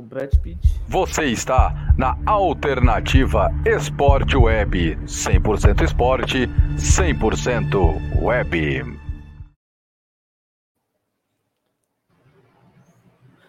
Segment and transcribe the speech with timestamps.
[0.00, 0.58] o Brad Pitt.
[0.88, 4.96] Você está na Alternativa Esporte Web.
[5.04, 8.98] 100% esporte, 100% web.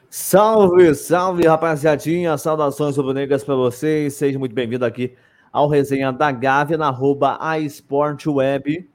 [0.10, 2.38] Salve, salve, rapaziadinha.
[2.38, 4.14] Saudações rubro-negras para vocês.
[4.14, 5.16] Seja muito bem-vindo aqui
[5.54, 8.90] ao resenha da Gávea na arroba a Esporte Web.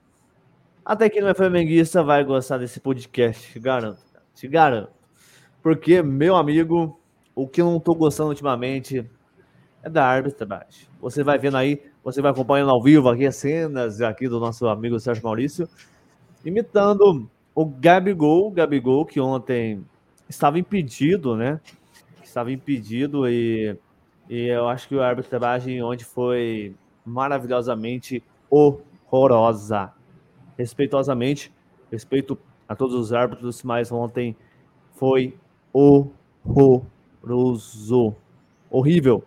[0.85, 3.99] Até quem não é flamenguista vai gostar desse podcast, te garanto.
[4.35, 4.91] Te garanto.
[5.61, 6.97] Porque, meu amigo,
[7.37, 9.07] o que eu não tô gostando ultimamente
[9.83, 10.87] é da arbitragem.
[10.99, 14.67] Você vai vendo aí, você vai acompanhando ao vivo aqui as cenas aqui do nosso
[14.67, 15.69] amigo Sérgio Maurício,
[16.43, 19.85] imitando o Gabigol, Gabigol que ontem
[20.27, 21.61] estava impedido, né?
[22.23, 23.77] Estava impedido e,
[24.27, 29.93] e eu acho que a arbitragem onde foi maravilhosamente horrorosa.
[30.57, 31.53] Respeitosamente,
[31.91, 32.35] respeito
[32.67, 34.35] a todos os árbitros, mas ontem
[34.95, 35.37] foi
[35.71, 36.96] horroroso
[37.33, 38.15] horroroso.
[38.69, 39.23] Horrível.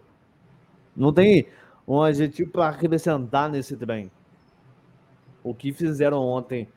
[0.96, 1.46] Não tem
[1.86, 4.10] um adjetivo para acrescentar nesse trem.
[5.42, 6.68] O que fizeram ontem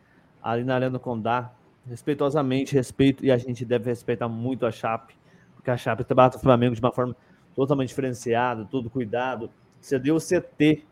[0.41, 1.51] ali na Arena Condá,
[1.85, 5.15] respeitosamente, respeito, e a gente deve respeitar muito a Chape,
[5.55, 7.15] porque a Chape trata o Flamengo de uma forma
[7.53, 9.49] totalmente diferenciada, todo cuidado.
[9.81, 10.85] Cedeu o CT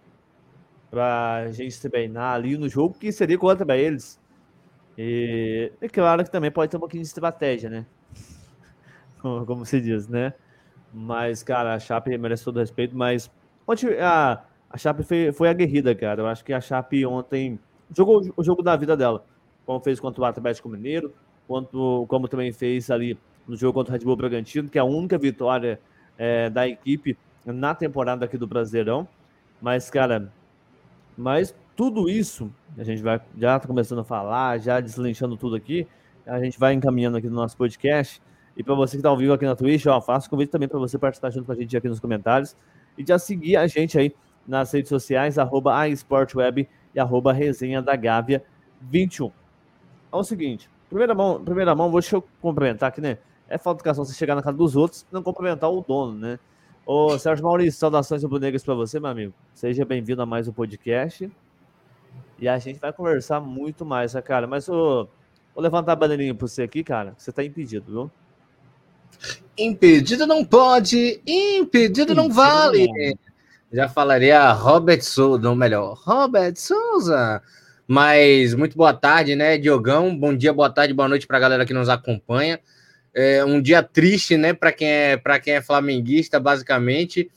[0.90, 4.20] para a gente treinar ali no jogo, que seria contra eles.
[4.98, 7.86] E é claro que também pode ter um pouquinho de estratégia, né?
[9.22, 10.34] Como se diz, né?
[10.94, 13.32] Mas, cara, a Chape merece todo respeito, mas
[13.68, 16.22] ontem a, a Chape foi, foi aguerrida, cara.
[16.22, 17.60] Eu acho que a Chape ontem
[17.96, 19.26] jogou o jogo da vida dela,
[19.66, 21.14] como fez contra o Atlético Mineiro,
[21.48, 24.86] quanto, como também fez ali no jogo contra o Red Bull Bragantino, que é a
[24.86, 25.80] única vitória
[26.18, 29.08] é, da equipe na temporada aqui do Brasileirão.
[29.62, 30.32] Mas, cara,
[31.18, 35.88] mas tudo isso, a gente vai já tá começando a falar, já deslinchando tudo aqui,
[36.26, 38.22] a gente vai encaminhando aqui no nosso podcast.
[38.56, 40.80] E para você que está ao vivo aqui na Twitch, ó, faço convite também para
[40.80, 42.56] você participar junto com a gente aqui nos comentários
[42.98, 44.14] e já seguir a gente aí
[44.48, 48.44] nas redes sociais, arroba aesportweb e arroba resenha da Gávea
[48.82, 49.32] 21.
[50.12, 53.18] É o seguinte, primeira mão, primeira mão, deixa eu complementar aqui, né?
[53.48, 56.18] É falta de educação você chegar na casa dos outros e não cumprimentar o dono,
[56.18, 56.40] né?
[56.86, 59.34] Ô, Sérgio Maurício, saudações rubro-negras para você, meu amigo.
[59.54, 61.32] Seja bem-vindo a mais um podcast.
[62.40, 64.48] E a gente vai conversar muito mais, né, cara?
[64.48, 65.08] Mas vou
[65.56, 67.14] levantar a bandeirinha para você aqui, cara.
[67.18, 68.12] Você está impedido, viu?
[69.58, 72.88] Impedido não pode, impedido não vale.
[73.72, 77.42] Já falaria Robert Souza, ou melhor, Robert Souza.
[77.88, 80.18] Mas muito boa tarde, né, Diogão?
[80.18, 82.60] Bom dia, boa tarde, boa noite para a galera que nos acompanha.
[83.14, 87.30] É um dia triste, né, para quem é para quem é flamenguista, basicamente.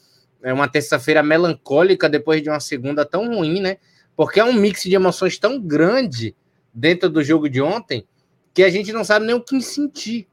[0.43, 3.79] É uma terça-feira melancólica depois de uma segunda tão ruim, né?
[4.17, 6.34] Porque é um mix de emoções tão grande
[6.73, 8.07] dentro do jogo de ontem
[8.53, 10.29] que a gente não sabe nem o que sentir.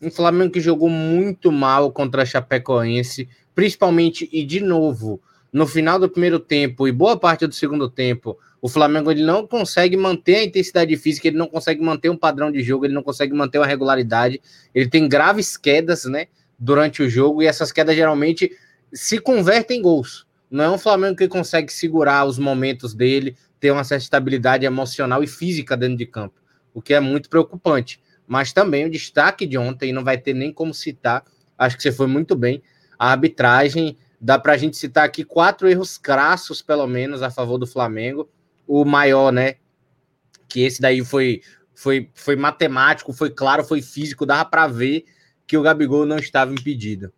[0.00, 5.20] Um Flamengo que jogou muito mal contra a Chapecoense, principalmente e de novo,
[5.52, 9.44] no final do primeiro tempo e boa parte do segundo tempo, o Flamengo ele não
[9.44, 13.02] consegue manter a intensidade física, ele não consegue manter um padrão de jogo, ele não
[13.02, 14.40] consegue manter uma regularidade,
[14.72, 16.26] ele tem graves quedas, né,
[16.56, 18.52] durante o jogo e essas quedas geralmente
[18.92, 20.26] se convertem em gols.
[20.48, 25.24] Não é um Flamengo que consegue segurar os momentos dele, ter uma certa estabilidade emocional
[25.24, 26.36] e física dentro de campo,
[26.72, 30.52] o que é muito preocupante mas também o destaque de ontem, não vai ter nem
[30.52, 31.24] como citar,
[31.56, 32.62] acho que você foi muito bem,
[32.98, 37.56] a arbitragem, dá para a gente citar aqui quatro erros crassos, pelo menos, a favor
[37.56, 38.28] do Flamengo,
[38.66, 39.54] o maior, né,
[40.46, 41.40] que esse daí foi,
[41.74, 45.06] foi, foi matemático, foi claro, foi físico, dava para ver
[45.46, 47.10] que o Gabigol não estava impedido,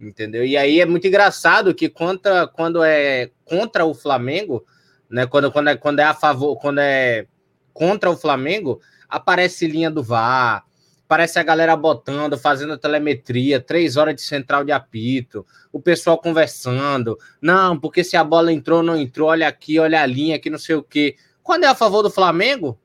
[0.00, 0.44] entendeu?
[0.44, 4.66] E aí é muito engraçado que contra, quando é contra o Flamengo,
[5.08, 7.28] né, quando, quando, é, quando é a favor, quando é
[7.72, 8.80] contra o Flamengo,
[9.12, 10.64] aparece linha do VAR,
[11.04, 17.18] aparece a galera botando, fazendo telemetria, três horas de central de apito, o pessoal conversando.
[17.40, 20.58] Não, porque se a bola entrou, não entrou, olha aqui, olha a linha, aqui não
[20.58, 21.16] sei o quê.
[21.42, 22.78] Quando é a favor do Flamengo,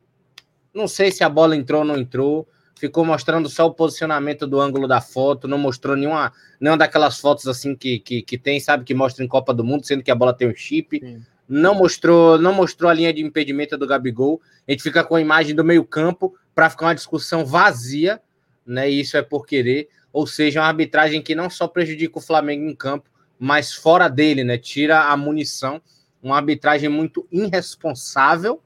[0.73, 2.45] não sei se a bola entrou ou não entrou.
[2.75, 7.47] Ficou mostrando só o posicionamento do ângulo da foto, não mostrou nenhuma, nenhuma daquelas fotos
[7.47, 10.15] assim que, que, que tem, sabe, que mostra em Copa do Mundo, sendo que a
[10.15, 11.00] bola tem um chip.
[11.00, 14.41] Sim não mostrou, não mostrou a linha de impedimento do Gabigol.
[14.67, 18.21] A gente fica com a imagem do meio-campo para ficar uma discussão vazia,
[18.65, 18.89] né?
[18.89, 22.69] E isso é por querer, ou seja, uma arbitragem que não só prejudica o Flamengo
[22.69, 23.09] em campo,
[23.39, 24.57] mas fora dele, né?
[24.57, 25.81] Tira a munição,
[26.21, 28.61] uma arbitragem muito irresponsável,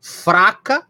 [0.00, 0.86] fraca,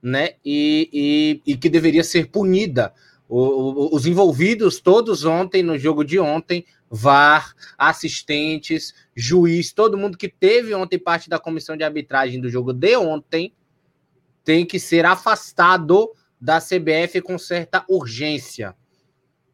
[0.00, 0.34] né?
[0.44, 2.92] E, e, e que deveria ser punida.
[3.28, 10.18] O, o, os envolvidos todos ontem no jogo de ontem VAR, assistentes, juiz, todo mundo
[10.18, 13.54] que teve ontem parte da comissão de arbitragem do jogo de ontem
[14.44, 18.76] tem que ser afastado da CBF com certa urgência.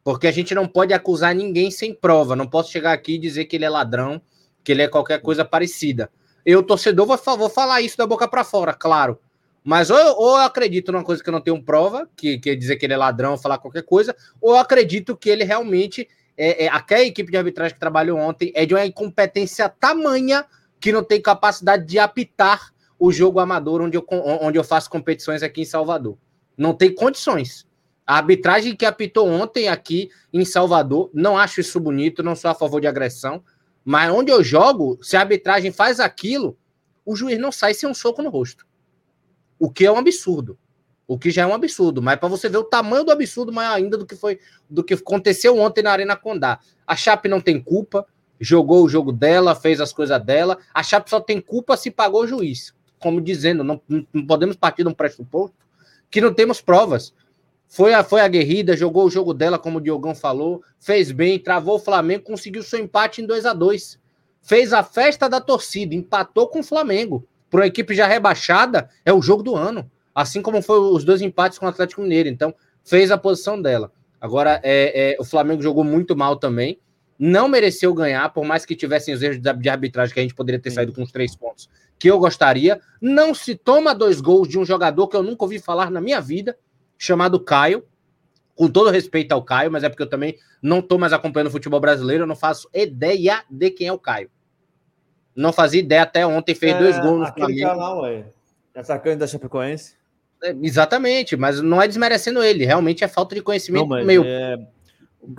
[0.03, 2.35] Porque a gente não pode acusar ninguém sem prova.
[2.35, 4.21] Não posso chegar aqui e dizer que ele é ladrão,
[4.65, 6.11] que ele é qualquer coisa parecida.
[6.45, 9.21] Eu, torcedor, vou, vou falar isso da boca para fora, claro.
[9.63, 12.77] Mas ou, ou, eu acredito numa coisa que eu não tenho prova, que quer dizer
[12.77, 16.09] que ele é ladrão, falar qualquer coisa, ou eu acredito que ele realmente,
[16.39, 20.47] é, é, aquela equipe de arbitragem que trabalhou ontem, é de uma incompetência tamanha
[20.79, 24.07] que não tem capacidade de apitar o jogo amador onde eu,
[24.41, 26.17] onde eu faço competições aqui em Salvador.
[26.57, 27.67] Não tem condições.
[28.07, 32.55] A arbitragem que apitou ontem aqui em Salvador, não acho isso bonito, não sou a
[32.55, 33.43] favor de agressão,
[33.85, 36.57] mas onde eu jogo, se a arbitragem faz aquilo,
[37.05, 38.67] o juiz não sai sem um soco no rosto.
[39.59, 40.57] O que é um absurdo.
[41.09, 43.73] O que já é um absurdo, mas para você ver o tamanho do absurdo maior
[43.73, 44.39] ainda do que foi
[44.69, 46.61] do que aconteceu ontem na Arena Condá.
[46.87, 48.07] A Chape não tem culpa,
[48.39, 50.59] jogou o jogo dela, fez as coisas dela.
[50.75, 52.75] A Chape só tem culpa se pagou o juiz.
[52.99, 55.57] Como dizendo, não, não podemos partir de um pressuposto
[56.11, 57.15] que não temos provas.
[57.67, 61.77] Foi, a, foi aguerrida, jogou o jogo dela, como o Diogão falou, fez bem, travou
[61.77, 63.99] o Flamengo, conseguiu seu empate em 2 a 2
[64.43, 67.27] Fez a festa da torcida, empatou com o Flamengo.
[67.51, 69.91] Para uma equipe já rebaixada, é o jogo do ano.
[70.19, 72.29] Assim como foi os dois empates com o Atlético Mineiro.
[72.29, 73.93] Então, fez a posição dela.
[74.21, 76.81] Agora, é, é, o Flamengo jogou muito mal também.
[77.17, 80.61] Não mereceu ganhar, por mais que tivessem os erros de arbitragem, que a gente poderia
[80.61, 82.81] ter saído com os três pontos, que eu gostaria.
[83.01, 86.21] Não se toma dois gols de um jogador que eu nunca ouvi falar na minha
[86.21, 86.59] vida,
[86.99, 87.85] chamado Caio.
[88.57, 91.53] Com todo respeito ao Caio, mas é porque eu também não estou mais acompanhando o
[91.53, 94.29] futebol brasileiro, eu não faço ideia de quem é o Caio.
[95.33, 97.69] Não fazia ideia até ontem, fez é, dois gols no Flamengo.
[97.69, 98.25] Canal, ué.
[98.75, 99.98] Atacante da Chapecoense.
[100.43, 104.23] É, exatamente, mas não é desmerecendo ele, realmente é falta de conhecimento não, meu.
[104.25, 104.57] É...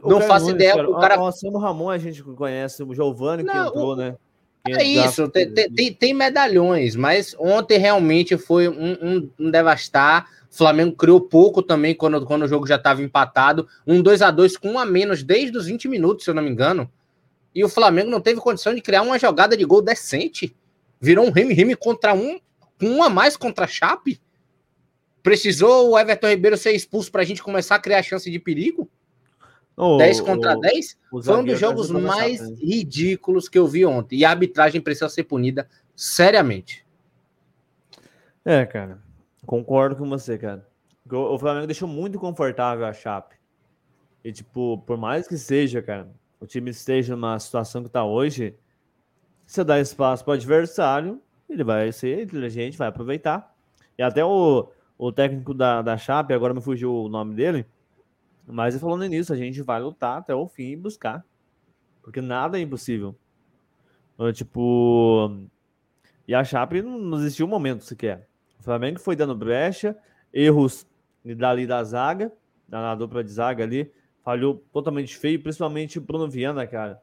[0.04, 0.76] não faço ideia.
[0.76, 1.20] Cara, o cara...
[1.20, 3.96] O Anselmo Ramon a gente conhece, o Giovanni que entrou, o...
[3.96, 4.16] né?
[4.68, 10.28] é isso, tem, tem, tem, medalhões, mas ontem realmente foi um, um, um devastar.
[10.52, 13.68] O Flamengo criou pouco também quando, quando o jogo já estava empatado.
[13.88, 16.44] Um 2 a 2 com um a menos desde os 20 minutos, se eu não
[16.44, 16.92] me engano.
[17.54, 20.56] E o Flamengo não teve condição de criar uma jogada de gol decente.
[21.00, 22.40] Virou um rime-rime contra um,
[22.80, 24.20] com um a mais contra a Chape.
[25.22, 28.90] Precisou o Everton Ribeiro ser expulso para a gente começar a criar chance de perigo?
[29.76, 30.98] Oh, 10 contra oh, 10?
[31.24, 34.18] Foi um dos jogos mais ridículos que eu vi ontem.
[34.20, 36.86] E a arbitragem precisa ser punida seriamente.
[38.44, 39.02] É, cara.
[39.46, 40.68] Concordo com você, cara.
[41.10, 43.36] O Flamengo deixou muito confortável a Chape.
[44.24, 48.56] E, tipo, por mais que seja, cara, o time esteja numa situação que tá hoje,
[49.46, 53.56] se dá espaço para o adversário, ele vai ser inteligente, vai aproveitar.
[53.98, 54.70] E até o,
[55.00, 57.66] o técnico da, da Chape, agora me fugiu o nome dele,
[58.46, 61.26] mas falando nisso, a gente vai lutar até o fim e buscar.
[62.04, 63.16] Porque nada é impossível.
[64.34, 65.32] Tipo.
[66.28, 68.28] E a Chape não existiu um momento sequer.
[68.60, 69.96] O Flamengo foi dando brecha,
[70.34, 70.86] erros
[71.24, 72.32] dali da zaga,
[72.68, 73.92] da dupla de zaga ali,
[74.22, 77.02] falhou totalmente feio, principalmente Bruno Viana, cara.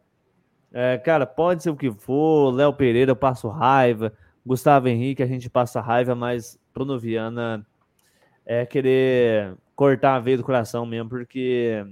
[0.70, 4.12] É, cara, pode ser o que for, Léo Pereira eu passo raiva,
[4.44, 7.66] Gustavo Henrique a gente passa raiva, mas Bruno Viana
[8.46, 11.84] é querer cortar a veia do coração mesmo, porque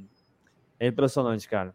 [0.79, 1.75] é impressionante, cara.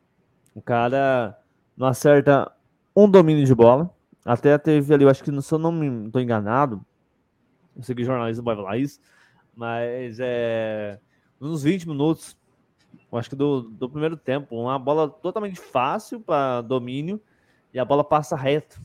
[0.56, 1.38] O cara
[1.78, 2.52] não acerta
[2.96, 3.94] um domínio de bola.
[4.26, 6.84] Até teve ali, eu acho que se eu não me estou enganado,
[7.76, 9.00] não sei que jornalista vai falar isso,
[9.56, 11.00] mas é
[11.40, 12.38] uns 20 minutos,
[13.12, 17.22] eu acho que do, do primeiro tempo, uma bola totalmente fácil para domínio
[17.74, 18.80] e a bola passa reto.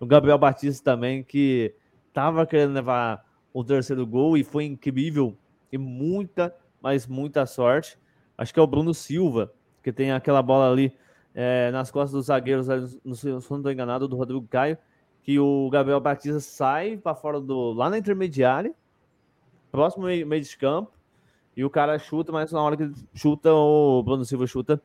[0.00, 1.74] O Gabriel Batista também, que
[2.12, 5.36] tava querendo levar o terceiro gol e foi incrível
[5.70, 7.98] e muita, mas muita sorte.
[8.36, 10.96] Acho que é o Bruno Silva, que tem aquela bola ali
[11.34, 12.66] é, nas costas dos zagueiros,
[13.04, 14.76] no, se não estou enganado, do Rodrigo Caio,
[15.22, 17.72] que o Gabriel Batista sai para fora do.
[17.72, 18.74] lá na intermediária,
[19.70, 20.92] próximo meio, meio de campo,
[21.56, 24.82] e o cara chuta, mas na hora que chuta, o Bruno Silva chuta,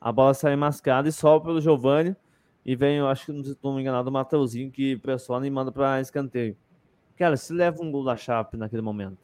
[0.00, 2.16] a bola sai mascada e sobe pelo Giovani.
[2.64, 6.00] E vem, eu acho que não estou enganado, o Mateuzinho que pressiona e manda para
[6.00, 6.56] escanteio.
[7.16, 9.18] Cara, se leva um gol da Chape naquele momento,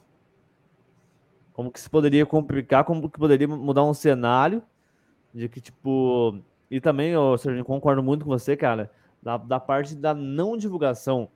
[1.53, 4.63] como que se poderia complicar, como que poderia mudar um cenário
[5.33, 6.39] de que, tipo.
[6.71, 8.91] E também, eu, Serginho, concordo muito com você, cara,
[9.23, 11.29] da, da parte da não divulgação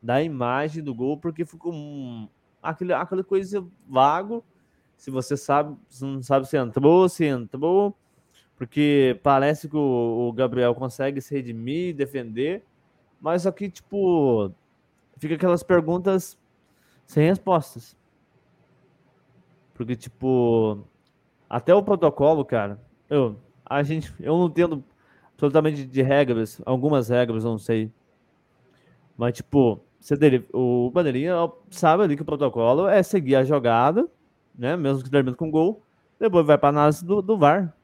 [0.00, 2.28] da imagem do gol, porque ficou um,
[2.62, 4.44] aquele, aquela coisa vago.
[4.96, 7.96] Se você sabe, se não sabe se entrou, se entrou,
[8.56, 12.62] porque parece que o, o Gabriel consegue se redimir, defender,
[13.20, 14.52] mas aqui, tipo,
[15.18, 16.38] fica aquelas perguntas
[17.06, 17.96] sem respostas.
[19.74, 20.78] Porque, tipo,
[21.48, 22.80] até o protocolo, cara,
[23.10, 24.84] eu, a gente, eu não entendo
[25.34, 27.90] absolutamente de regras, algumas regras, eu não sei.
[29.16, 31.34] Mas, tipo, você dele, o Bandeirinha
[31.70, 34.08] sabe ali que o protocolo é seguir a jogada,
[34.54, 34.76] né?
[34.76, 35.82] Mesmo que termine com gol,
[36.18, 37.74] depois vai para análise do, do VAR.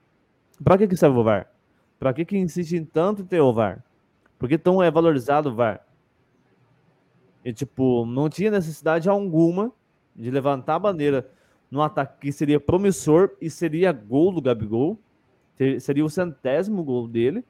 [0.63, 1.51] Para que, que serve o VAR?
[1.99, 3.85] Para que, que insistem tanto em ter o VAR?
[4.39, 5.85] Porque tão é valorizado o VAR?
[7.45, 9.73] E, tipo, não tinha necessidade alguma
[10.15, 11.31] de levantar a bandeira
[11.71, 14.99] no ataque que seria promissor e seria gol do Gabigol.
[15.79, 17.45] Seria o centésimo gol dele.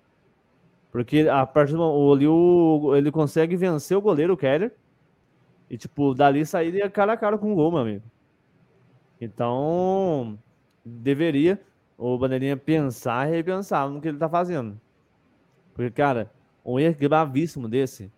[0.91, 4.75] Porque a partir do ali o, ele consegue vencer o goleiro, o Keller.
[5.69, 8.03] E, tipo, dali sairia cara a cara com o gol, meu amigo.
[9.21, 10.39] Então,
[10.85, 11.61] deveria
[11.97, 14.81] o Bandeirinha pensar e repensar no que ele tá fazendo.
[15.75, 16.31] Porque, cara,
[16.65, 18.11] um erro gravíssimo desse,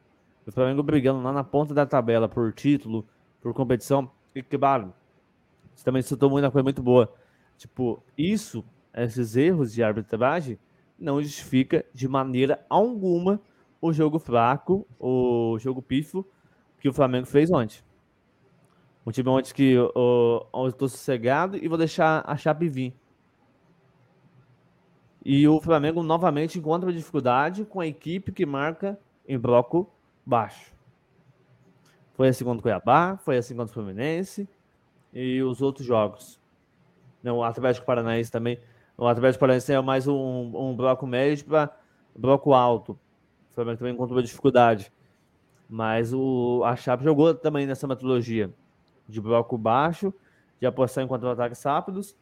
[0.47, 3.07] o Flamengo brigando lá na ponta da tabela por título,
[3.41, 4.93] por competição, e que, claro,
[5.75, 7.13] você também citou muita coisa muito boa.
[7.57, 10.59] Tipo, isso, esses erros de arbitragem,
[10.99, 13.41] não justifica de maneira alguma
[13.81, 16.25] o jogo fraco, o jogo pífio
[16.79, 17.83] que o Flamengo fez ontem.
[19.05, 22.95] Um time ontem que eu estou sossegado e vou deixar a Chape vir.
[25.25, 29.91] E o Flamengo novamente encontra dificuldade com a equipe que marca em bloco
[30.25, 30.73] baixo.
[32.15, 34.49] Foi assim contra o Cuiabá, foi assim contra o Fluminense
[35.13, 36.41] e os outros jogos.
[37.23, 38.59] Não, o Atlético Paranaense também
[38.97, 41.75] o Atlético Paranaense é mais um, um bloco médio para
[42.17, 42.93] bloco alto.
[43.51, 44.93] O Flamengo também encontrou dificuldade.
[45.69, 48.53] Mas o, a Chape jogou também nessa metodologia
[49.09, 50.13] de bloco baixo,
[50.61, 52.17] de apostar em contra-ataques rápidos.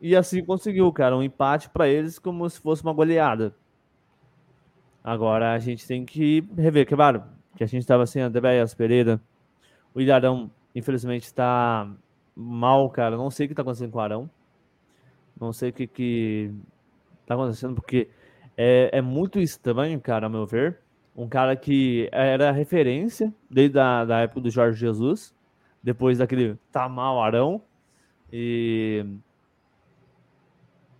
[0.00, 3.54] E assim conseguiu, cara, um empate para eles como se fosse uma goleada.
[5.02, 7.22] Agora a gente tem que rever, claro,
[7.56, 9.20] que a gente estava sem Andréas Pereira.
[9.94, 11.90] O Ilharão, infelizmente, está
[12.34, 13.16] mal, cara.
[13.16, 14.30] Não sei o que está acontecendo com o Arão.
[15.40, 16.52] Não sei o que, que
[17.26, 18.08] tá acontecendo, porque
[18.56, 20.78] é, é muito estranho, cara, a meu ver.
[21.16, 25.34] Um cara que era referência desde a da época do Jorge Jesus,
[25.82, 27.60] depois daquele tá mal Arão.
[28.32, 29.04] E,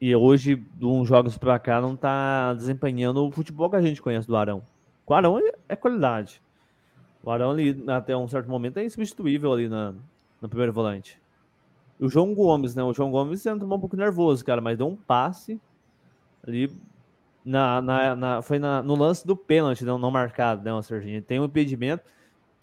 [0.00, 4.00] e hoje, de uns jogos para cá, não tá desempenhando o futebol que a gente
[4.00, 4.62] conhece do Arão.
[5.06, 6.40] O Arão é qualidade.
[7.22, 9.94] O Arão, ali, até um certo momento, é insubstituível ali na,
[10.40, 11.20] no primeiro volante.
[11.98, 12.82] O João Gomes, né?
[12.82, 15.60] O João Gomes entrou um pouco nervoso, cara, mas deu um passe
[16.46, 16.70] ali
[17.44, 21.22] na, na, na foi na, no lance do pênalti, não, não marcado, né, Serginho?
[21.22, 22.04] Tem um impedimento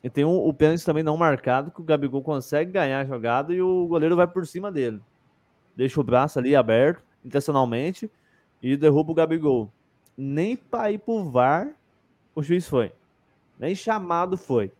[0.04, 3.54] e tem um, o pênalti também não marcado que o Gabigol consegue ganhar a jogada
[3.54, 5.02] e o goleiro vai por cima dele.
[5.76, 8.10] Deixa o braço ali aberto, intencionalmente,
[8.62, 9.72] e derruba o Gabigol.
[10.16, 11.74] Nem para ir pro VAR
[12.36, 12.92] o juiz foi.
[13.60, 14.72] Nem chamado foi.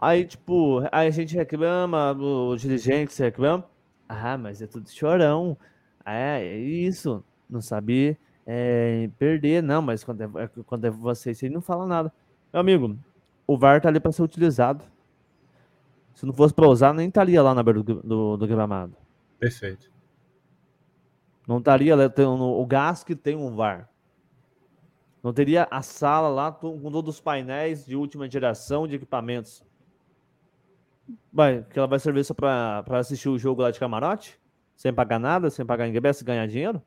[0.00, 3.64] Aí, tipo, aí a gente reclama, o dirigente se reclama.
[4.08, 5.56] Ah, mas é tudo chorão.
[6.04, 7.22] É, é isso.
[7.48, 11.86] Não sabe é, perder, não, mas quando é, é quando é você, você não fala
[11.86, 12.12] nada.
[12.52, 12.98] Meu amigo,
[13.46, 14.84] o VAR tá ali para ser utilizado.
[16.14, 18.94] Se não fosse para usar, nem estaria lá na beira do, do, do gramado.
[19.38, 19.90] Perfeito.
[21.46, 23.88] Não estaria o gás que tem um VAR.
[25.22, 29.64] Não teria a sala lá com todos os painéis de última geração de equipamentos.
[31.32, 34.40] Vai, que ela vai servir só pra assistir o jogo lá de camarote?
[34.76, 36.82] Sem pagar nada, sem pagar ninguém, se ganhar dinheiro?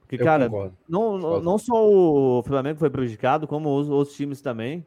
[0.00, 0.48] Porque, Eu cara,
[0.88, 4.86] não, não só o Flamengo foi prejudicado, como os outros times também.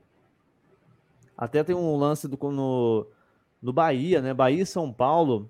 [1.37, 3.05] Até tem um lance do, no,
[3.61, 4.33] no Bahia, né?
[4.33, 5.49] Bahia e São Paulo.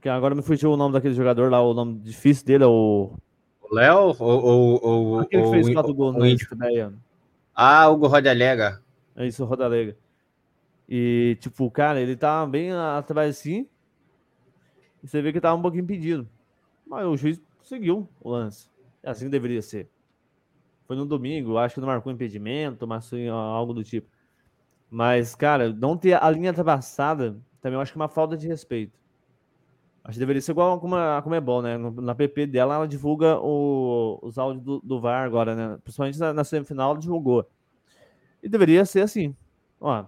[0.00, 3.12] Que agora me fugiu o nome daquele jogador lá, o nome difícil dele é o.
[3.70, 4.14] Léo?
[4.18, 6.20] Ou, ou, Aquele que fez quatro gols no
[6.56, 6.92] né?
[7.54, 8.82] Ah, Hugo Rodalega.
[9.16, 9.96] É isso, Rodalega.
[10.88, 13.66] E, tipo, cara, ele tá bem atrás assim.
[15.02, 16.28] E você vê que tá um pouquinho impedido.
[16.86, 18.68] Mas o juiz seguiu o lance.
[19.02, 19.88] É assim que deveria ser.
[20.86, 24.08] Foi no domingo, acho que não marcou impedimento, mas foi algo do tipo.
[24.94, 28.46] Mas, cara, não ter a linha atravessada também eu acho que é uma falta de
[28.46, 29.00] respeito.
[30.04, 31.78] Acho que deveria ser igual a Comebol, né?
[31.78, 35.78] Na PP dela, ela divulga o, os áudios do, do, VAR agora, né?
[35.82, 37.48] Principalmente na, na, semifinal, ela divulgou.
[38.42, 39.34] E deveria ser assim.
[39.80, 40.04] Ó,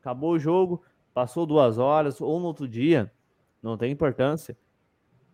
[0.00, 0.82] acabou o jogo,
[1.14, 3.10] passou duas horas, ou no outro dia,
[3.62, 4.54] não tem importância.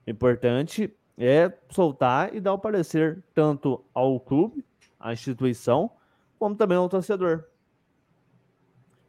[0.06, 4.64] O importante é soltar e dar o parecer tanto ao clube,
[5.00, 5.90] à instituição,
[6.38, 7.44] como também ao torcedor.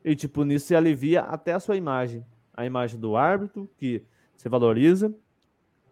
[0.03, 2.25] E, tipo, nisso se alivia até a sua imagem.
[2.53, 4.03] A imagem do árbitro, que
[4.35, 5.13] você valoriza,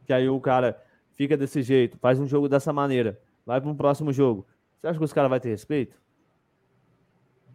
[0.05, 0.81] que aí o cara
[1.13, 4.45] fica desse jeito, faz um jogo dessa maneira, vai para um próximo jogo.
[4.77, 5.95] Você acha que os caras vão ter respeito?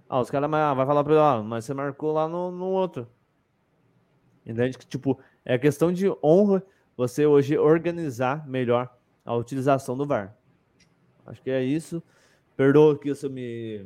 [0.08, 2.66] Ah, os caras ah, vai falar para ele, ah, mas você marcou lá no, no
[2.66, 3.08] outro.
[4.46, 6.62] Entende que, tipo, é questão de honra
[6.96, 10.34] você hoje organizar melhor a utilização do VAR.
[11.26, 12.02] Acho que é isso.
[12.56, 13.84] Perdoa que isso me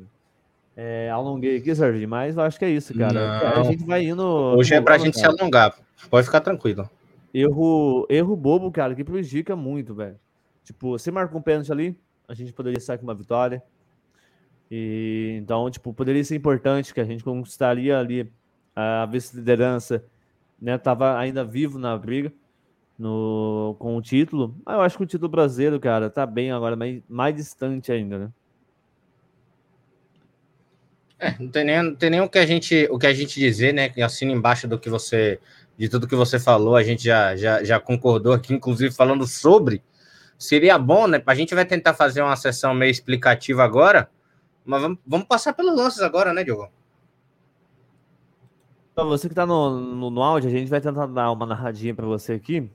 [0.83, 3.13] é, alonguei aqui, Serginho, mas eu acho que é isso, cara.
[3.13, 3.61] Não.
[3.61, 4.25] A gente vai indo.
[4.25, 5.37] Hoje é pra rolando, gente se cara.
[5.39, 5.79] alongar.
[6.09, 6.89] Pode ficar tranquilo.
[7.35, 10.19] Erro, erro bobo, cara, que prejudica muito, velho.
[10.65, 13.63] Tipo, você marca um pênalti ali, a gente poderia sair com uma vitória.
[14.71, 18.33] E então, tipo, poderia ser importante que a gente conquistaria ali
[18.75, 20.03] a vice-liderança,
[20.59, 20.79] né?
[20.79, 22.33] Tava ainda vivo na briga
[22.99, 24.57] no, com o título.
[24.65, 28.19] Mas eu acho que o título brasileiro, cara, tá bem agora, mais, mais distante ainda,
[28.19, 28.31] né?
[31.21, 33.39] É, não tem nem, não tem nem o que a gente o que a gente
[33.39, 33.91] dizer, né?
[33.91, 35.39] Que assina embaixo do que você
[35.77, 39.83] de tudo que você falou, a gente já, já, já concordou aqui, inclusive falando sobre.
[40.39, 41.23] Seria bom, né?
[41.25, 44.11] A gente vai tentar fazer uma sessão meio explicativa agora,
[44.63, 46.69] mas vamos, vamos passar pelos lances agora, né, Diogo?
[48.95, 51.95] Pra você que tá no, no, no áudio, a gente vai tentar dar uma narradinha
[51.95, 52.71] pra você aqui.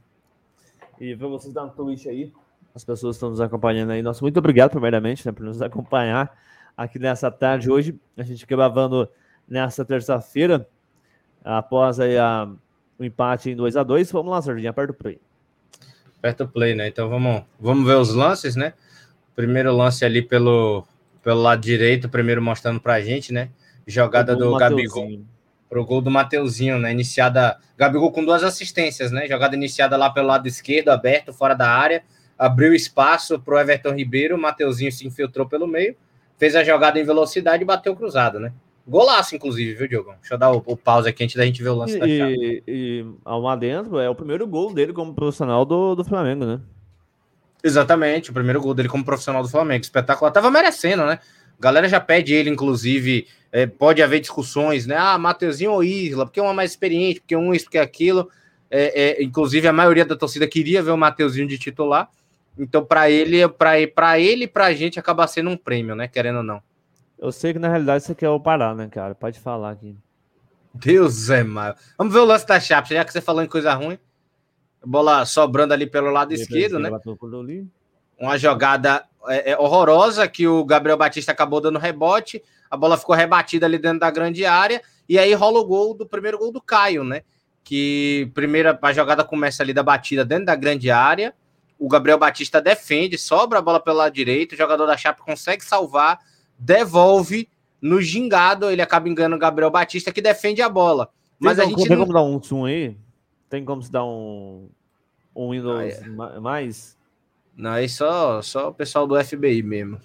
[1.00, 2.34] E pra vocês dar um Twitch aí,
[2.74, 4.02] as pessoas que estão nos acompanhando aí.
[4.02, 6.36] Nosso muito obrigado, primeiramente, né, por nos acompanhar
[6.76, 7.96] aqui nessa tarde hoje.
[8.18, 9.08] A gente gravando
[9.48, 10.68] nessa terça-feira,
[11.44, 12.50] após aí a,
[12.98, 15.20] o empate em 2 a 2 Vamos lá, Sardinha, aperta o play.
[16.18, 16.88] Aperta o play, né?
[16.88, 18.74] Então vamos, vamos ver os lances, né?
[19.36, 20.86] Primeiro lance ali pelo,
[21.24, 23.50] pelo lado direito, primeiro mostrando pra gente, né?
[23.86, 25.22] Jogada O gol do Gabigol.
[25.70, 26.92] Pro gol do Mateuzinho, né?
[26.92, 27.58] Iniciada.
[27.78, 29.28] Gabigol com duas assistências, né?
[29.28, 32.04] Jogada iniciada lá pelo lado esquerdo, aberto, fora da área.
[32.38, 34.36] Abriu espaço pro Everton Ribeiro.
[34.36, 35.96] O Mateuzinho se infiltrou pelo meio.
[36.38, 38.52] Fez a jogada em velocidade e bateu cruzado, né?
[38.88, 40.16] Golaço, inclusive, viu, Diogão?
[40.20, 42.36] Deixa eu dar o, o pause aqui antes da gente ver o lance da chave.
[42.38, 46.60] E, e ao adentro é o primeiro gol dele como profissional do, do Flamengo, né?
[47.64, 49.82] Exatamente, o primeiro gol dele como profissional do Flamengo.
[49.82, 50.32] Espetacular.
[50.32, 51.20] Tava merecendo, né?
[51.58, 53.28] A galera já pede ele, inclusive.
[53.52, 54.98] é, pode haver discussões, né?
[54.98, 58.30] Ah, Mateuzinho ou Isla, porque um é mais experiente, porque um isso, porque aquilo.
[58.70, 62.10] É, é, inclusive, a maioria da torcida queria ver o Mateuzinho de titular.
[62.58, 66.08] Então, para ele, para ele e pra gente, acaba sendo um prêmio, né?
[66.08, 66.62] Querendo ou não.
[67.18, 69.16] Eu sei que na realidade você quer o Pará, né, cara?
[69.16, 69.96] Pode falar aqui.
[70.74, 71.76] Deus é mal.
[71.98, 73.98] Vamos ver o lance da Chape, já que você falou em coisa ruim.
[74.86, 76.90] Bola sobrando ali pelo lado esquerdo, né?
[78.20, 83.16] Uma jogada é, é, horrorosa que o Gabriel Batista acabou dando rebote, a bola ficou
[83.16, 86.62] rebatida ali dentro da grande área e aí rola o gol do primeiro gol do
[86.62, 87.24] Caio, né?
[87.64, 91.34] Que primeira a jogada começa ali da batida dentro da grande área,
[91.80, 95.64] o Gabriel Batista defende, sobra a bola pelo lado direito, o jogador da Chape consegue
[95.64, 96.20] salvar,
[96.58, 97.50] devolve
[97.82, 101.10] no gingado, ele acaba enganando o Gabriel Batista que defende a bola.
[101.40, 102.06] Mas tem, a como- gente tem não...
[102.06, 102.98] como dar um zoom aí?
[103.50, 104.70] Tem como se dar um,
[105.36, 106.08] um Windows Ah, é.
[106.10, 106.98] ma- mais?
[107.56, 110.00] não, aí só só o pessoal do FBI mesmo.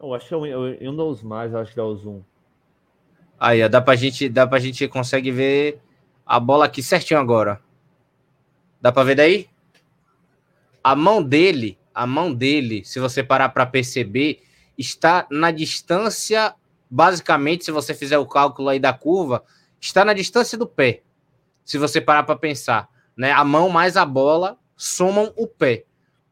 [0.00, 2.20] Eu acho que é o o Windows mais, acho que dá o zoom.
[3.40, 5.80] Aí, ó, dá pra gente, dá pra gente consegue ver
[6.26, 7.60] a bola aqui certinho agora.
[8.80, 9.48] Dá pra ver daí?
[10.88, 14.40] A mão dele, a mão dele, se você parar para perceber,
[14.78, 16.54] está na distância,
[16.88, 19.44] basicamente, se você fizer o cálculo aí da curva,
[19.78, 21.02] está na distância do pé.
[21.62, 23.32] Se você parar para pensar, né?
[23.32, 25.84] A mão mais a bola somam o pé.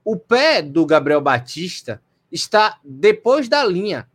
[0.02, 2.00] O pé do Gabriel Batista
[2.32, 4.08] está depois da linha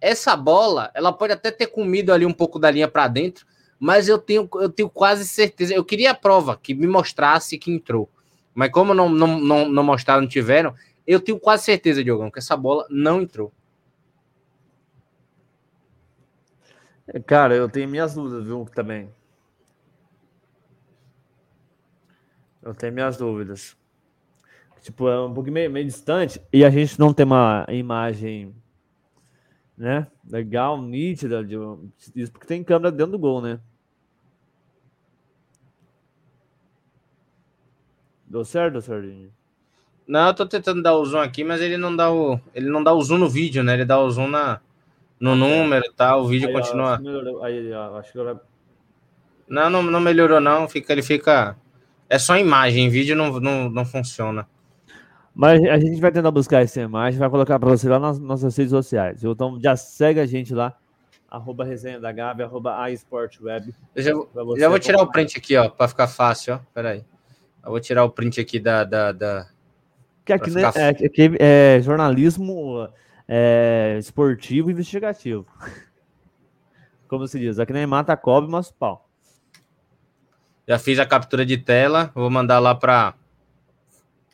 [0.00, 3.44] essa bola, ela pode até ter comido ali um pouco da linha para dentro,
[3.78, 5.74] mas eu tenho, eu tenho quase certeza.
[5.74, 8.08] Eu queria a prova que me mostrasse que entrou.
[8.54, 10.74] Mas como não, não, não, não mostraram, não tiveram,
[11.06, 13.52] eu tenho quase certeza, Diogão, que essa bola não entrou.
[17.26, 19.10] Cara, eu tenho minhas dúvidas, viu, também.
[22.62, 23.76] Eu tenho minhas dúvidas.
[24.80, 28.54] Tipo, é um pouquinho meio, meio distante e a gente não tem uma imagem,
[29.76, 31.56] né, legal, nítida de,
[32.30, 33.60] porque tem câmera dentro do gol, né?
[38.26, 39.28] Deu certo, Sardinha?
[40.06, 42.82] Não, eu tô tentando dar o zoom aqui, mas ele não dá o, ele não
[42.82, 43.74] dá o zoom no vídeo, né?
[43.74, 44.60] Ele dá o zoom na,
[45.18, 46.98] no número e tal, o vídeo Aí, ó, continua.
[46.98, 47.42] melhorou.
[47.42, 48.40] Aí, ó, acho que agora
[49.48, 50.68] Não, não, não melhorou, não.
[50.68, 51.56] Fica, ele fica.
[52.08, 54.46] É só imagem, vídeo não, não, não funciona.
[55.34, 58.56] Mas a gente vai tentar buscar essa imagem, vai colocar para você lá nas nossas
[58.56, 59.24] redes sociais.
[59.24, 60.76] Então já segue a gente lá,
[61.28, 63.74] arroba resenha da Gabi, arroba a Sport Web.
[63.96, 64.12] Eu já,
[64.56, 66.60] já vou tirar o print aqui, ó, pra ficar fácil, ó.
[66.72, 67.04] Pera aí.
[67.64, 68.84] Eu vou tirar o print aqui da.
[68.84, 69.48] da, da...
[70.24, 72.88] Que aqui, pra né, ficar- é, aqui é jornalismo
[73.28, 75.46] é, esportivo investigativo.
[77.08, 79.08] Como se diz, aqui nem mata, cobre, mas pau.
[80.66, 83.14] Já fiz a captura de tela, vou mandar lá pra.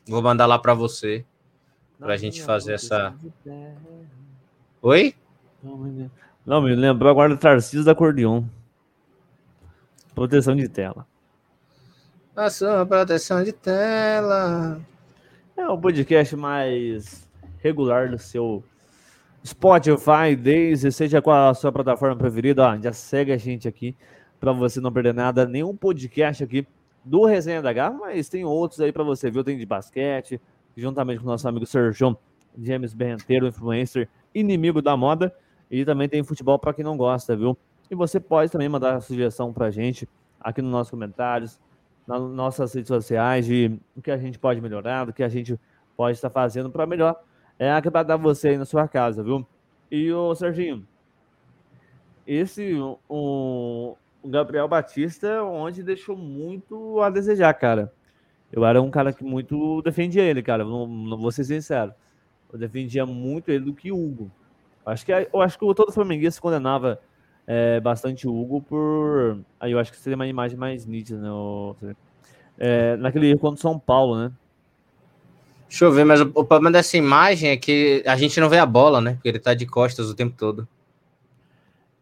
[0.07, 1.25] Vou mandar lá pra você.
[1.99, 3.15] Pra gente fazer essa-
[4.81, 5.15] Oi?
[6.47, 8.45] Não, me lembrou agora do Tarcísio da Acordeon.
[10.15, 11.07] Proteção de tela.
[12.37, 14.81] A sua proteção de tela.
[15.57, 18.63] É o podcast mais regular do seu
[19.45, 23.97] Spotify, Daisy, seja qual a sua plataforma preferida, ó, já segue a gente aqui
[24.39, 26.67] para você não perder nada, nenhum podcast aqui
[27.05, 29.43] do Resenha da Garra, mas tem outros aí para você, viu?
[29.43, 30.41] Tem de basquete,
[30.77, 32.17] juntamente com nosso amigo Sérgio
[32.57, 35.35] James Berrenteiro, influencer, inimigo da moda,
[35.69, 37.59] e também tem futebol para quem não gosta, viu?
[37.91, 40.09] E você pode também mandar sugestão para a gente
[40.41, 41.61] aqui nos nossos comentários,
[42.07, 45.59] nas nossas redes sociais, de o que a gente pode melhorar, do que a gente
[45.97, 47.23] pode estar fazendo para melhor
[47.59, 49.47] é agradar você aí na sua casa, viu?
[49.91, 50.87] E o Serginho,
[52.27, 57.93] esse um, o Gabriel Batista, onde deixou muito a desejar, cara.
[58.51, 60.65] Eu era um cara que muito defendia ele, cara.
[60.65, 61.93] Não, não vou ser sincero.
[62.53, 64.31] Eu defendia muito ele do que o Hugo.
[64.85, 67.01] Acho que eu acho que todo flamenguista condenava
[67.53, 69.41] é, bastante o Hugo por.
[69.59, 71.33] Aí eu acho que seria uma imagem mais nítida, né?
[71.33, 71.75] O...
[72.57, 74.31] É, naquele erro contra o São Paulo, né?
[75.69, 78.59] Deixa eu ver, mas o, o, problema dessa imagem é que a gente não vê
[78.59, 79.15] a bola, né?
[79.15, 80.69] Porque ele tá de costas o tempo todo.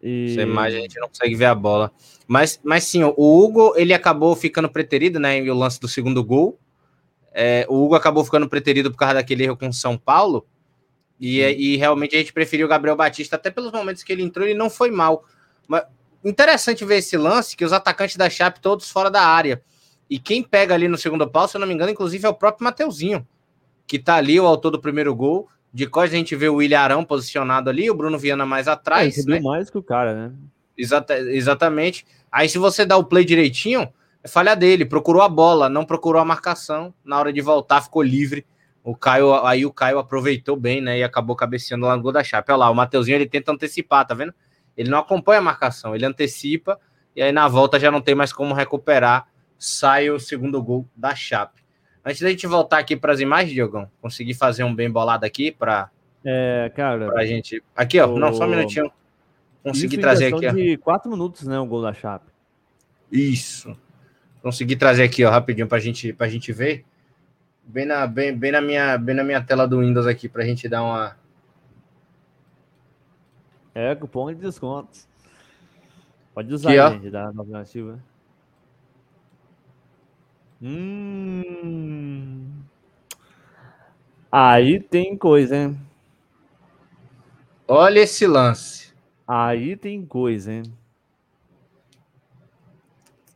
[0.03, 0.33] E...
[0.33, 1.93] Essa imagem a gente não consegue ver a bola.
[2.27, 5.39] Mas, mas sim, o Hugo ele acabou ficando preterido, né?
[5.39, 6.59] Em o lance do segundo gol.
[7.33, 10.47] É, o Hugo acabou ficando preterido por causa daquele erro com o São Paulo.
[11.19, 14.47] E, e realmente a gente preferiu o Gabriel Batista, até pelos momentos que ele entrou,
[14.47, 15.25] ele não foi mal.
[15.69, 15.85] Mas
[16.25, 19.63] interessante ver esse lance, que os atacantes da Chape todos fora da área.
[20.11, 22.35] E quem pega ali no segundo pau, se eu não me engano, inclusive é o
[22.35, 23.25] próprio Mateuzinho
[23.89, 25.49] que tá ali, o autor do primeiro gol.
[25.73, 29.19] De cós a gente vê o Arão posicionado ali, o Bruno Viana mais atrás.
[29.19, 29.41] É, né?
[29.41, 30.33] mais que o cara, né?
[30.77, 32.07] Exata, exatamente.
[32.31, 33.89] Aí, se você dá o play direitinho,
[34.23, 34.85] é falha dele.
[34.85, 36.95] Procurou a bola, não procurou a marcação.
[37.05, 38.47] Na hora de voltar, ficou livre.
[38.85, 40.99] O Caio, aí o Caio aproveitou bem, né?
[40.99, 42.53] E acabou cabeceando lá no gol da Chape.
[42.53, 44.35] Olha lá, o Mateuzinho ele tenta antecipar, tá vendo?
[44.79, 46.79] Ele não acompanha a marcação, ele antecipa.
[47.17, 49.27] E aí na volta já não tem mais como recuperar.
[49.59, 51.61] Sai o segundo gol da Chape.
[52.05, 55.51] Antes da gente voltar aqui para as imagens, Diogão, conseguir fazer um bem bolado aqui
[55.51, 55.91] para.
[56.25, 57.11] É, cara.
[57.11, 57.61] Pra gente.
[57.75, 58.07] Aqui, ó.
[58.07, 58.21] O...
[58.21, 58.91] Não, só um minutinho.
[59.65, 60.53] Consegui trazer aqui, ó.
[60.53, 61.59] de quatro minutos, né?
[61.59, 62.27] O gol da Chape.
[63.11, 63.77] Isso.
[64.41, 66.85] Consegui trazer aqui, ó, rapidinho pra gente, pra gente ver.
[67.65, 70.69] Bem na, bem, bem, na minha, bem na minha tela do Windows aqui, pra gente
[70.69, 71.17] dar uma.
[73.81, 75.07] É, cupom de descontos.
[76.35, 78.03] Pode usar, aqui, gente, da alternativa.
[80.61, 82.51] Hum.
[84.33, 85.81] Aí tem coisa, hein?
[87.69, 88.93] Olha esse lance.
[89.25, 90.65] Aí tem coisa, hein?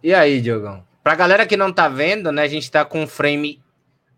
[0.02, 0.82] E aí, Diogão?
[1.04, 2.42] Pra galera que não tá vendo, né?
[2.42, 3.62] A gente tá com o frame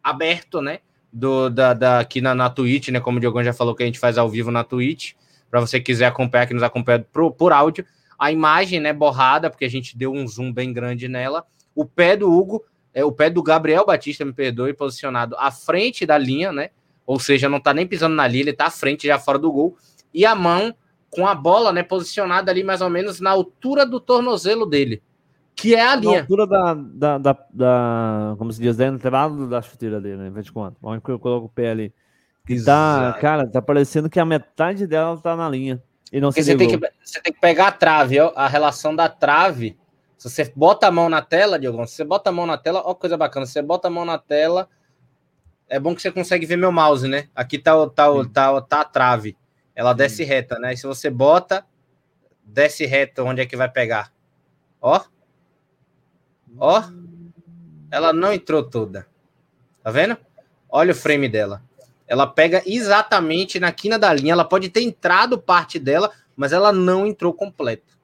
[0.03, 0.79] aberto, né?
[1.13, 2.99] Do, da, da, aqui na, na Twitch, né?
[2.99, 5.13] Como o Diogão já falou que a gente faz ao vivo na Twitch.
[5.51, 7.85] Pra você quiser acompanhar, que nos acompanha por, por áudio.
[8.19, 8.93] A imagem, né?
[8.93, 11.45] Borrada, porque a gente deu um zoom bem grande nela.
[11.75, 16.07] O pé do Hugo é o pé do Gabriel Batista, me perdoe, posicionado à frente
[16.07, 16.71] da linha, né?
[17.07, 19.53] Ou seja, não tá nem pisando na linha, ele tá à frente, já fora do
[19.53, 19.77] gol.
[20.13, 20.75] E a mão
[21.11, 25.03] com a bola, né, posicionada ali mais ou menos na altura do tornozelo dele,
[25.55, 26.15] que é a linha.
[26.15, 30.31] Na altura da, da, da, da como se diz, da entrada da chuteira dele, né?
[30.31, 30.77] Vê quanto.
[30.83, 31.93] Onde eu coloco o pé ali.
[32.65, 35.83] Tá, cara, tá parecendo que a metade dela tá na linha.
[36.13, 39.09] E não você tem, que, você tem que pegar a trave, ó, a relação da
[39.09, 39.77] trave
[40.25, 42.81] se você bota a mão na tela, Diogo, se você bota a mão na tela,
[42.83, 43.45] ó, coisa bacana.
[43.45, 44.71] Se você bota a mão na tela,
[45.69, 47.29] é bom que você consegue ver meu mouse, né?
[47.35, 49.37] Aqui tá, tá, tá, tá a trave.
[49.75, 50.25] Ela desce Sim.
[50.25, 50.73] reta, né?
[50.73, 51.67] E se você bota,
[52.43, 54.11] desce reta, onde é que vai pegar?
[54.81, 54.99] Ó.
[56.57, 56.83] Ó.
[57.91, 59.07] Ela não entrou toda.
[59.83, 60.17] Tá vendo?
[60.71, 61.63] Olha o frame dela.
[62.07, 64.33] Ela pega exatamente na quina da linha.
[64.33, 67.95] Ela pode ter entrado parte dela, mas ela não entrou completa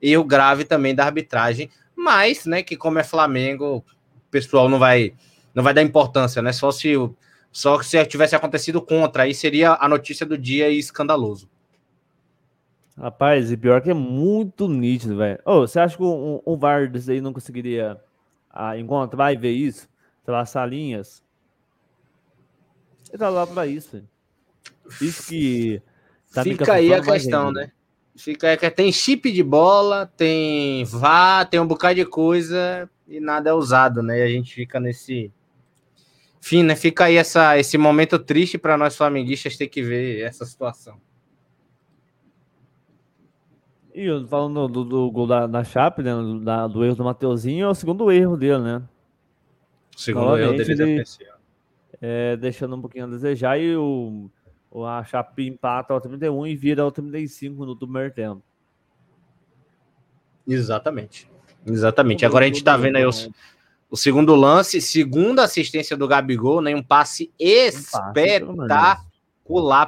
[0.00, 5.14] erro grave também da arbitragem, mas, né, que como é Flamengo, o pessoal não vai
[5.54, 6.52] não vai dar importância, né?
[6.52, 6.94] Só se
[7.50, 11.48] só se tivesse acontecido contra, aí seria a notícia do dia e escandaloso.
[12.96, 15.40] Rapaz, e pior que é muito nítido, velho.
[15.44, 16.58] Oh, você acha que um, um
[17.08, 17.98] aí não conseguiria
[18.50, 19.88] ah, encontrar e ver isso?
[20.24, 21.22] Traçar linhas?
[23.10, 24.02] Ele tá lá pra isso.
[25.00, 25.82] Isso que.
[26.32, 27.70] Tá Fica aí a questão, né?
[28.16, 33.52] Fica, tem chip de bola, tem vá, tem um bocado de coisa e nada é
[33.52, 34.18] usado, né?
[34.18, 35.32] E a gente fica nesse.
[36.40, 36.74] Enfim, né?
[36.74, 41.00] Fica aí essa, esse momento triste para nós flamenguistas ter que ver essa situação.
[43.94, 46.14] E falando do, do gol da, da Chape, né?
[46.14, 48.82] Do, da, do erro do Mateuzinho, é o segundo erro dele, né?
[49.96, 51.04] O segundo erro dele é,
[52.00, 54.30] é, deixando um pouquinho a desejar e o
[54.84, 58.42] a Chape empata ao 31 e vira ao 35 no primeiro tempo.
[60.46, 61.30] Exatamente.
[61.66, 62.24] Exatamente.
[62.24, 63.28] Agora a gente tá vendo aí os,
[63.90, 66.74] o segundo lance, segunda assistência do Gabigol, né?
[66.74, 69.06] Um passe espetacular.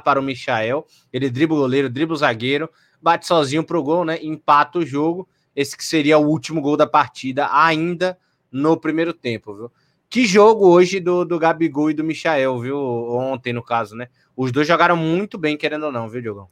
[0.03, 0.85] para o Michael.
[1.11, 2.69] Ele dribla o goleiro, dribla o zagueiro,
[3.01, 4.17] bate sozinho pro gol, né?
[4.21, 5.27] Empata o jogo.
[5.55, 8.17] Esse que seria o último gol da partida, ainda
[8.51, 9.71] no primeiro tempo, viu?
[10.11, 12.77] Que jogo hoje do, do Gabigol e do Michael, viu?
[12.77, 14.09] Ontem, no caso, né?
[14.35, 16.49] Os dois jogaram muito bem, querendo ou não, viu, Diogão?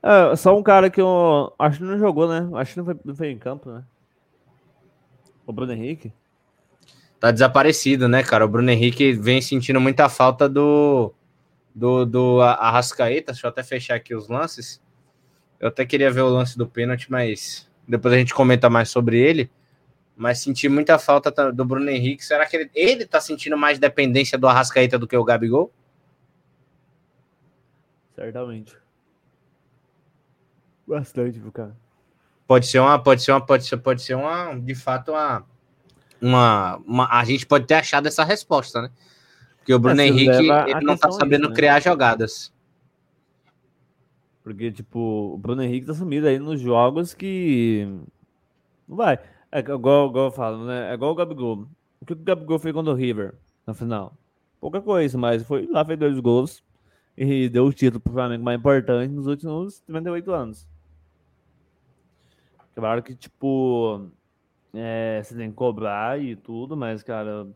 [0.00, 2.48] É, só um cara que eu acho que não jogou, né?
[2.54, 3.82] Acho que não foi, não foi em campo, né?
[5.44, 6.12] O Bruno Henrique.
[7.18, 8.44] Tá desaparecido, né, cara?
[8.44, 11.12] O Bruno Henrique vem sentindo muita falta do,
[11.74, 13.32] do, do Arrascaeta.
[13.32, 14.80] Deixa eu até fechar aqui os lances.
[15.58, 19.18] Eu até queria ver o lance do pênalti, mas depois a gente comenta mais sobre
[19.18, 19.50] ele
[20.16, 22.24] mas senti muita falta do Bruno Henrique.
[22.24, 25.72] Será que ele, ele tá sentindo mais dependência do Arrascaeta do que o Gabigol?
[28.14, 28.76] Certamente.
[30.86, 31.76] Bastante, cara.
[32.46, 35.44] Pode ser uma, pode ser uma, pode ser, pode ser uma, de fato, uma,
[36.20, 38.90] uma, uma a gente pode ter achado essa resposta, né?
[39.58, 41.56] Porque o Bruno é, Henrique ele não tá sabendo isso, né?
[41.56, 42.52] criar jogadas.
[44.42, 47.88] Porque, tipo, o Bruno Henrique tá sumido aí nos jogos que.
[48.86, 49.18] Não vai.
[49.54, 50.90] É igual, igual eu falo, né?
[50.90, 51.68] É igual o Gabigol.
[52.00, 54.12] O que o Gabigol fez contra o River na final?
[54.60, 56.60] Pouca coisa, mas foi lá, fez dois gols
[57.16, 60.66] e deu o título pro Flamengo mais importante nos últimos 38 anos.
[62.74, 64.08] Claro que, tipo,
[64.74, 67.46] é, você tem que cobrar e tudo, mas, cara,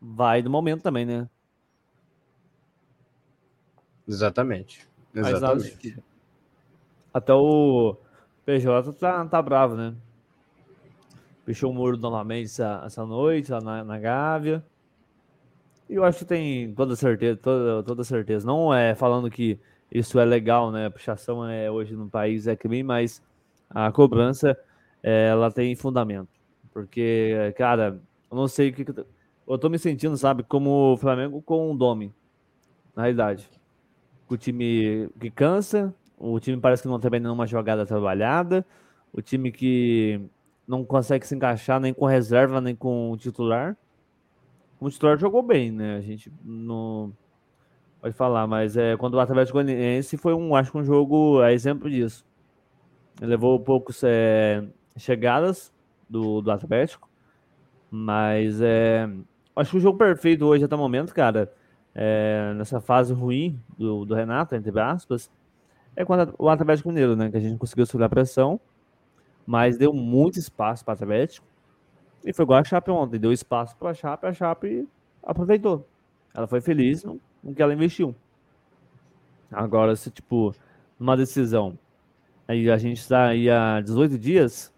[0.00, 1.28] vai do momento também, né?
[4.06, 4.88] Exatamente.
[5.12, 5.96] Exatamente.
[5.96, 6.04] Mas,
[7.12, 7.96] até o
[8.46, 9.96] PJ tá, tá bravo, né?
[11.44, 14.64] Fechou o muro novamente essa, essa noite lá na, na Gávea.
[15.88, 18.46] E eu acho que tem toda certeza, toda, toda certeza.
[18.46, 19.58] Não é falando que
[19.90, 20.86] isso é legal, né?
[20.86, 23.20] A puxação é hoje no país é crime, mas
[23.68, 24.56] a cobrança
[25.02, 26.28] é, ela tem fundamento.
[26.72, 28.00] Porque, cara,
[28.30, 28.86] eu não sei o que.
[29.48, 32.14] Eu tô me sentindo, sabe, como o Flamengo com o Domi,
[32.94, 33.50] na realidade.
[34.28, 38.64] O time que cansa, o time parece que não tem nenhuma jogada trabalhada,
[39.12, 40.20] o time que
[40.70, 43.76] não consegue se encaixar nem com reserva, nem com titular.
[44.78, 45.96] O titular jogou bem, né?
[45.96, 47.12] A gente não
[48.00, 51.52] pode falar, mas é quando o Atlético Goianiense foi um, acho que um jogo a
[51.52, 52.24] exemplo disso.
[53.20, 54.64] Ele levou poucos é,
[54.96, 55.72] chegadas
[56.08, 57.10] do, do Atlético,
[57.90, 59.10] mas é,
[59.56, 61.52] acho que o jogo perfeito hoje até o momento, cara,
[61.92, 65.28] é, nessa fase ruim do, do Renato, entre aspas,
[65.96, 67.28] é quando o Atlético Mineiro, né?
[67.28, 68.60] Que a gente conseguiu segurar a pressão
[69.50, 71.44] mas deu muito espaço para o Atlético.
[72.24, 74.88] E foi igual a Chape ontem, deu espaço para a Chape, a Chape
[75.20, 75.88] aproveitou.
[76.32, 78.14] Ela foi feliz no, no que ela investiu.
[79.50, 80.54] Agora, se tipo,
[80.96, 81.76] numa decisão,
[82.46, 84.72] aí a gente está aí há 18 dias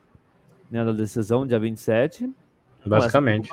[0.70, 2.32] né, da decisão, dia 27.
[2.86, 3.50] Basicamente.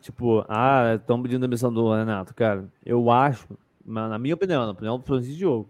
[0.00, 2.66] Tipo, ah, estão pedindo a missão do Renato, cara.
[2.82, 3.46] Eu acho,
[3.84, 5.68] na minha opinião, na opinião do Francisco Diogo,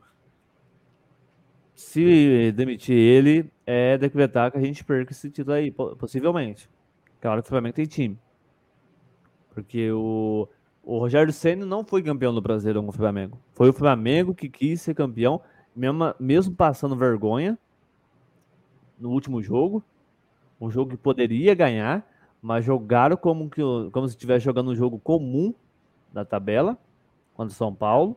[1.74, 6.70] se demitir ele, é decretar que a gente perca esse título aí, possivelmente.
[7.20, 8.18] Claro que o Flamengo tem time.
[9.50, 10.48] Porque o,
[10.84, 13.38] o Rogério Senna não foi campeão do Brasileirão com o Flamengo.
[13.54, 15.40] Foi o Flamengo que quis ser campeão,
[15.74, 17.58] mesmo, mesmo passando vergonha
[18.98, 19.82] no último jogo.
[20.60, 22.06] Um jogo que poderia ganhar,
[22.40, 23.60] mas jogaram como, que,
[23.90, 25.52] como se estivesse jogando um jogo comum
[26.12, 26.78] da tabela
[27.34, 28.16] contra o São Paulo.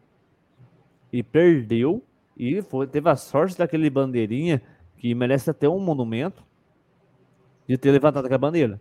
[1.12, 2.04] E perdeu
[2.38, 4.62] e foi, teve a sorte daquele bandeirinha
[4.98, 6.44] que merece até um monumento
[7.68, 8.80] de ter levantado aquela bandeira.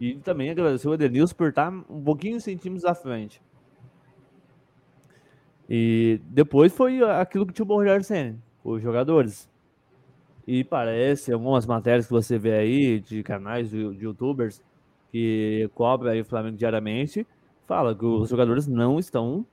[0.00, 3.40] E também agradecer o Edenilson por estar um pouquinho centímetros à frente.
[5.68, 9.48] E depois foi aquilo que tinha o Borger Senna, os jogadores.
[10.46, 14.62] E parece, algumas matérias que você vê aí de canais de, de youtubers
[15.10, 17.26] que cobram aí o Flamengo diariamente,
[17.66, 19.44] fala que os jogadores não estão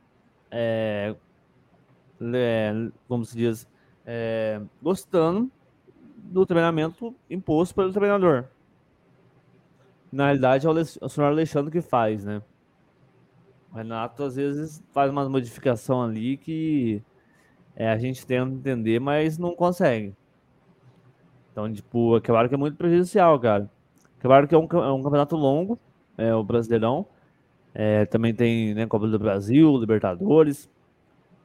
[0.52, 1.16] é,
[2.22, 2.74] é,
[3.08, 3.68] como se diz,
[4.06, 5.52] é, gostando
[6.18, 8.46] do treinamento imposto pelo treinador.
[10.12, 12.42] Na realidade, é o senhor Alexandre que faz, né?
[13.72, 17.02] O Renato, às vezes, faz uma modificação ali que
[17.76, 20.16] é, a gente tenta entender, mas não consegue.
[21.52, 23.70] Então, tipo, é claro que é muito prejudicial, cara.
[24.20, 25.78] Claro que é um, é um campeonato longo,
[26.18, 27.06] é o Brasileirão.
[27.74, 30.70] É, também tem né, Copa do Brasil, Libertadores.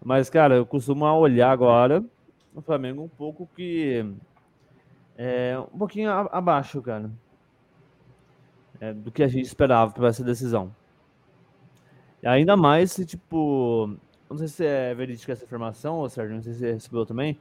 [0.05, 2.05] Mas, cara, eu costumo olhar agora
[2.55, 4.05] o Flamengo um pouco que.
[5.17, 7.11] É, um pouquinho abaixo, cara.
[8.81, 10.75] É, do que a gente esperava para essa decisão.
[12.23, 13.97] E ainda mais se, tipo.
[14.29, 17.39] Não sei se é verídica essa informação, ou Sérgio, não sei se você recebeu também.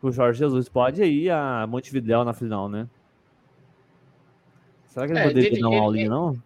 [0.00, 2.88] Que o Jorge Jesus pode ir a Montevidéu na final, né?
[4.86, 6.42] Será que ele é, poderia ele, dar uma aulinha, não?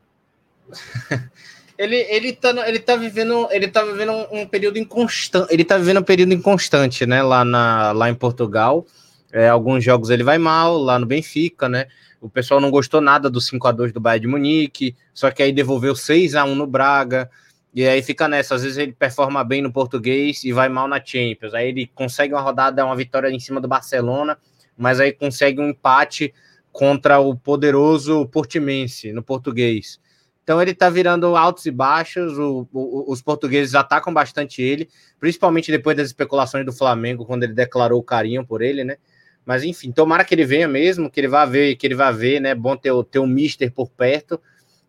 [1.79, 5.53] Ele, ele, tá, ele tá vivendo, ele tá vivendo um, período inconstante.
[5.53, 7.23] Ele tá vivendo um período inconstante, né?
[7.23, 8.87] Lá, na, lá em Portugal.
[9.33, 11.87] É, alguns jogos ele vai mal, lá no Benfica, né?
[12.21, 15.43] O pessoal não gostou nada do 5 a 2 do Bayern de Munique, só que
[15.43, 17.31] aí devolveu 6 a 1 no Braga.
[17.75, 21.03] E aí fica nessa, às vezes ele performa bem no português e vai mal na
[21.03, 21.55] Champions.
[21.55, 24.37] Aí ele consegue uma rodada, uma vitória em cima do Barcelona,
[24.77, 26.35] mas aí consegue um empate
[26.71, 29.99] contra o poderoso Portimense no português.
[30.43, 34.89] Então ele tá virando altos e baixos, o, o, os portugueses atacam bastante ele,
[35.21, 38.97] principalmente depois das especulações do Flamengo, quando ele declarou o carinho por ele, né?
[39.45, 42.41] Mas enfim, tomara que ele venha mesmo, que ele vá ver, que ele vá ver,
[42.41, 42.55] né?
[42.55, 44.41] Bom ter, ter um mister por perto.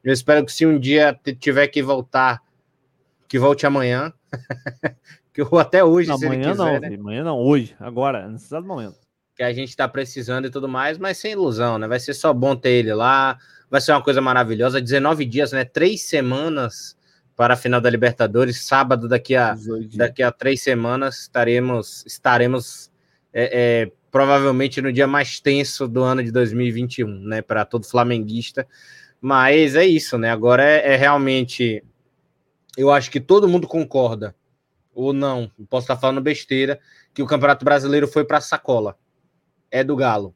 [0.04, 2.42] Eu espero que se um dia tiver que voltar
[3.34, 4.14] que volte amanhã.
[5.34, 6.96] que eu até hoje, não, se amanhã quiser, não, né?
[6.96, 8.96] amanhã não, hoje, agora, nesse exato momento.
[9.36, 11.88] Que a gente está precisando e tudo mais, mas sem ilusão, né?
[11.88, 13.40] Vai ser só bom ter ele lá,
[13.74, 14.80] vai ser uma coisa maravilhosa.
[14.80, 15.66] 19 dias, né?
[15.66, 16.96] Três semanas
[17.36, 18.68] para a final da Libertadores.
[18.68, 19.56] Sábado, daqui a,
[19.96, 22.92] daqui a três semanas, estaremos, estaremos
[23.34, 23.50] é,
[23.82, 27.42] é, provavelmente no dia mais tenso do ano de 2021, né?
[27.42, 28.68] Para todo flamenguista.
[29.20, 30.30] Mas é isso, né?
[30.30, 31.84] Agora é, é realmente
[32.78, 34.36] eu acho que todo mundo concorda,
[34.94, 36.80] ou não, posso estar falando besteira,
[37.12, 38.96] que o Campeonato Brasileiro foi para sacola.
[39.72, 40.36] É do Galo.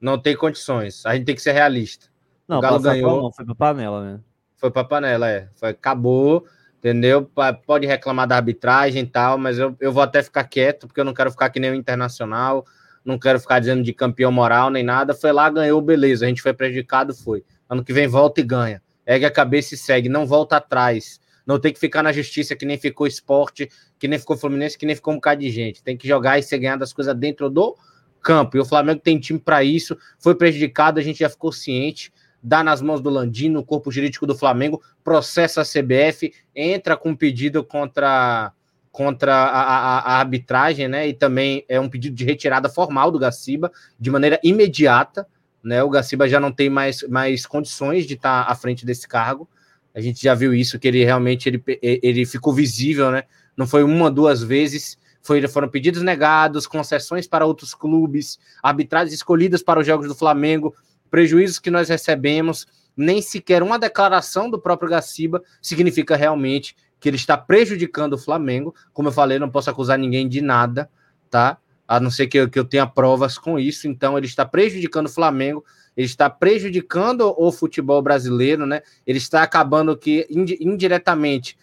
[0.00, 1.04] Não tem condições.
[1.04, 2.09] A gente tem que ser realista.
[2.50, 3.22] Não, o Galo ganhou.
[3.22, 4.20] Não, foi para panela, né?
[4.56, 5.48] Foi para panela, é.
[5.54, 6.44] Foi, acabou,
[6.78, 7.30] entendeu?
[7.64, 11.04] Pode reclamar da arbitragem e tal, mas eu, eu vou até ficar quieto, porque eu
[11.04, 12.66] não quero ficar que nem o Internacional,
[13.04, 15.14] não quero ficar dizendo de campeão moral nem nada.
[15.14, 16.24] Foi lá, ganhou, beleza.
[16.24, 17.44] A gente foi prejudicado, foi.
[17.68, 18.82] Ano que vem volta e ganha.
[19.06, 22.64] Ergue a cabeça e segue, não volta atrás não tem que ficar na justiça que
[22.64, 25.82] nem ficou esporte, que nem ficou Fluminense, que nem ficou um bocado de gente.
[25.82, 27.76] Tem que jogar e ser ganhado as coisas dentro do
[28.22, 28.56] campo.
[28.56, 29.96] E o Flamengo tem time para isso.
[30.18, 32.12] Foi prejudicado, a gente já ficou ciente.
[32.42, 37.14] Dá nas mãos do Landino, o corpo jurídico do Flamengo, processa a CBF, entra com
[37.14, 38.52] pedido contra
[38.92, 41.08] contra a, a, a, arbitragem, né?
[41.08, 45.26] E também é um pedido de retirada formal do Gaciba de maneira imediata,
[45.62, 45.82] né?
[45.82, 49.48] O Gaciba já não tem mais, mais condições de estar à frente desse cargo.
[49.94, 53.24] A gente já viu isso, que ele realmente ele, ele ficou visível, né?
[53.56, 54.98] Não foi uma, duas vezes.
[55.22, 60.74] Foi, foram pedidos negados, concessões para outros clubes, arbitragens escolhidas para os jogos do Flamengo,
[61.10, 62.66] prejuízos que nós recebemos.
[62.96, 68.74] Nem sequer uma declaração do próprio Gaciba significa realmente que ele está prejudicando o Flamengo.
[68.92, 70.90] Como eu falei, não posso acusar ninguém de nada,
[71.30, 71.58] tá?
[71.88, 73.88] A não ser que eu, que eu tenha provas com isso.
[73.88, 75.64] Então, ele está prejudicando o Flamengo
[75.96, 78.82] ele está prejudicando o futebol brasileiro, né?
[79.06, 81.58] Ele está acabando que indiretamente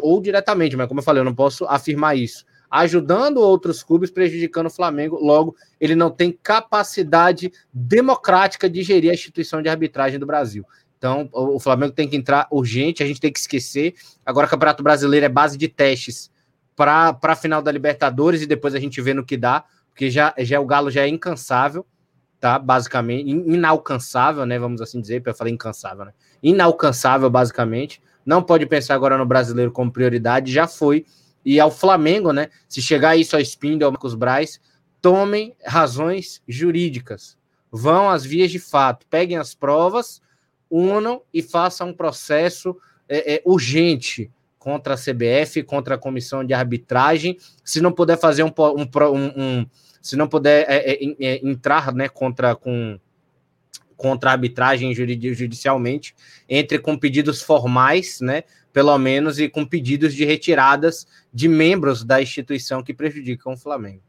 [0.00, 2.44] ou diretamente, mas como eu falei, eu não posso afirmar isso.
[2.70, 5.16] Ajudando outros clubes, prejudicando o Flamengo.
[5.16, 10.64] Logo, ele não tem capacidade democrática de gerir a instituição de arbitragem do Brasil.
[10.96, 13.94] Então, o Flamengo tem que entrar urgente, a gente tem que esquecer.
[14.26, 16.30] Agora, o Campeonato Brasileiro é base de testes
[16.74, 20.34] para a final da Libertadores e depois a gente vê no que dá, porque já,
[20.38, 21.86] já o Galo já é incansável
[22.40, 22.58] tá?
[22.58, 24.58] Basicamente, inalcançável, né?
[24.58, 26.12] Vamos assim dizer, para falar incansável, né?
[26.42, 28.00] Inalcançável, basicamente.
[28.24, 31.04] Não pode pensar agora no brasileiro como prioridade, já foi.
[31.48, 32.50] E ao Flamengo, né?
[32.68, 34.60] Se chegar isso ao Spindle, ao Marcos Braz,
[35.00, 37.38] tomem razões jurídicas.
[37.72, 40.20] Vão às vias de fato, peguem as provas,
[40.70, 42.76] unam e façam um processo
[43.08, 47.38] é, é, urgente contra a CBF, contra a comissão de arbitragem.
[47.64, 49.66] Se não puder fazer um, um, um
[50.02, 53.00] se não puder é, é, é, entrar né, contra, com,
[53.96, 56.14] contra a arbitragem judicialmente,
[56.46, 58.42] entre com pedidos formais, né,
[58.78, 64.04] pelo menos, e com pedidos de retiradas de membros da instituição que prejudicam o Flamengo.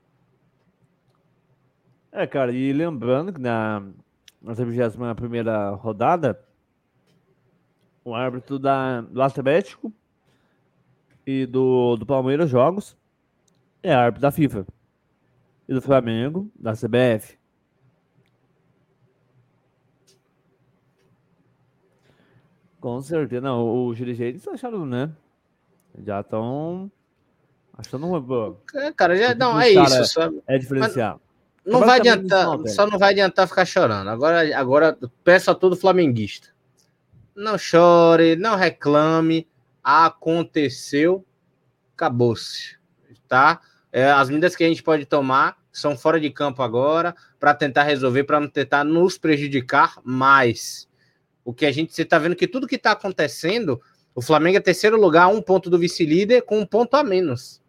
[2.11, 3.83] É, cara, e lembrando que na,
[4.39, 6.39] na 31 primeira rodada,
[8.05, 9.91] o árbitro da, do Atlético
[11.25, 12.95] e do, do Palmeiras Jogos
[13.81, 14.67] é árbitro da FIFA
[15.67, 17.38] e do Flamengo, da CBF.
[22.79, 23.41] Com certeza.
[23.41, 25.11] Não, os dirigentes acharam, né?
[26.05, 26.91] Já estão
[27.77, 28.57] achando uma.
[28.75, 30.05] É, cara, já, não, é isso.
[30.05, 30.29] Só...
[30.47, 31.21] É diferencial.
[31.65, 34.09] Não vai adiantar, não, só não vai adiantar ficar chorando.
[34.09, 36.49] Agora, agora peço a todo flamenguista.
[37.35, 39.47] Não chore, não reclame.
[39.83, 41.25] Aconteceu,
[41.93, 42.77] acabou-se.
[43.27, 43.61] Tá?
[43.91, 47.83] É, as medidas que a gente pode tomar são fora de campo agora para tentar
[47.83, 50.88] resolver, para não tentar nos prejudicar mais.
[51.49, 53.81] O que a gente está vendo que tudo que está acontecendo,
[54.13, 57.59] o Flamengo é terceiro lugar, um ponto do vice-líder, com um ponto a menos.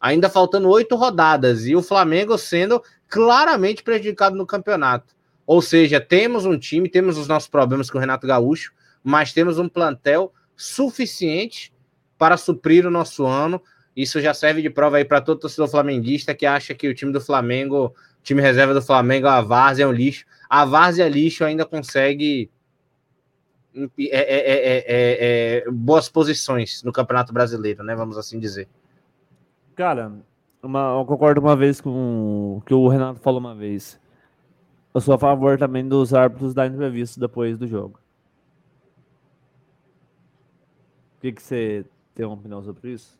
[0.00, 5.14] Ainda faltando oito rodadas e o Flamengo sendo claramente prejudicado no campeonato.
[5.46, 8.72] Ou seja, temos um time, temos os nossos problemas com o Renato Gaúcho,
[9.04, 11.70] mas temos um plantel suficiente
[12.16, 13.62] para suprir o nosso ano.
[13.94, 17.12] Isso já serve de prova aí para todo torcedor flamenguista que acha que o time
[17.12, 17.94] do Flamengo,
[18.28, 20.26] time reserva do Flamengo, a Várzea é um lixo.
[20.48, 22.50] A Várzea lixo ainda consegue
[23.74, 27.94] é é, é, é, é, boas posições no Campeonato Brasileiro, né?
[27.94, 28.68] Vamos assim dizer.
[29.74, 30.12] Cara,
[30.62, 33.98] uma, eu concordo uma vez com o que o Renato falou uma vez.
[34.92, 37.98] Eu sou a favor também dos árbitros da entrevista depois do jogo.
[41.16, 43.17] O que, que você tem uma opinião sobre isso?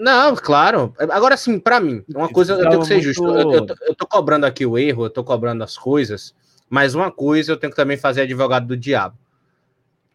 [0.00, 0.94] Não, claro.
[1.10, 3.24] Agora sim, para mim, uma isso coisa eu tenho que ser justo.
[3.24, 6.34] Eu, eu, tô, eu tô cobrando aqui o erro, eu tô cobrando as coisas,
[6.68, 9.16] mas uma coisa eu tenho que também fazer advogado do diabo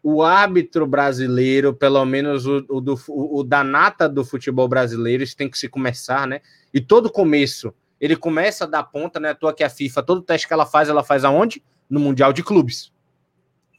[0.08, 5.24] o árbitro brasileiro, pelo menos o, o, do, o, o da nata do futebol brasileiro,
[5.24, 6.40] isso tem que se começar, né?
[6.72, 9.34] E todo começo, ele começa da ponta, né?
[9.34, 11.60] Tua que a FIFA, todo teste que ela faz, ela faz aonde?
[11.90, 12.92] No Mundial de Clubes.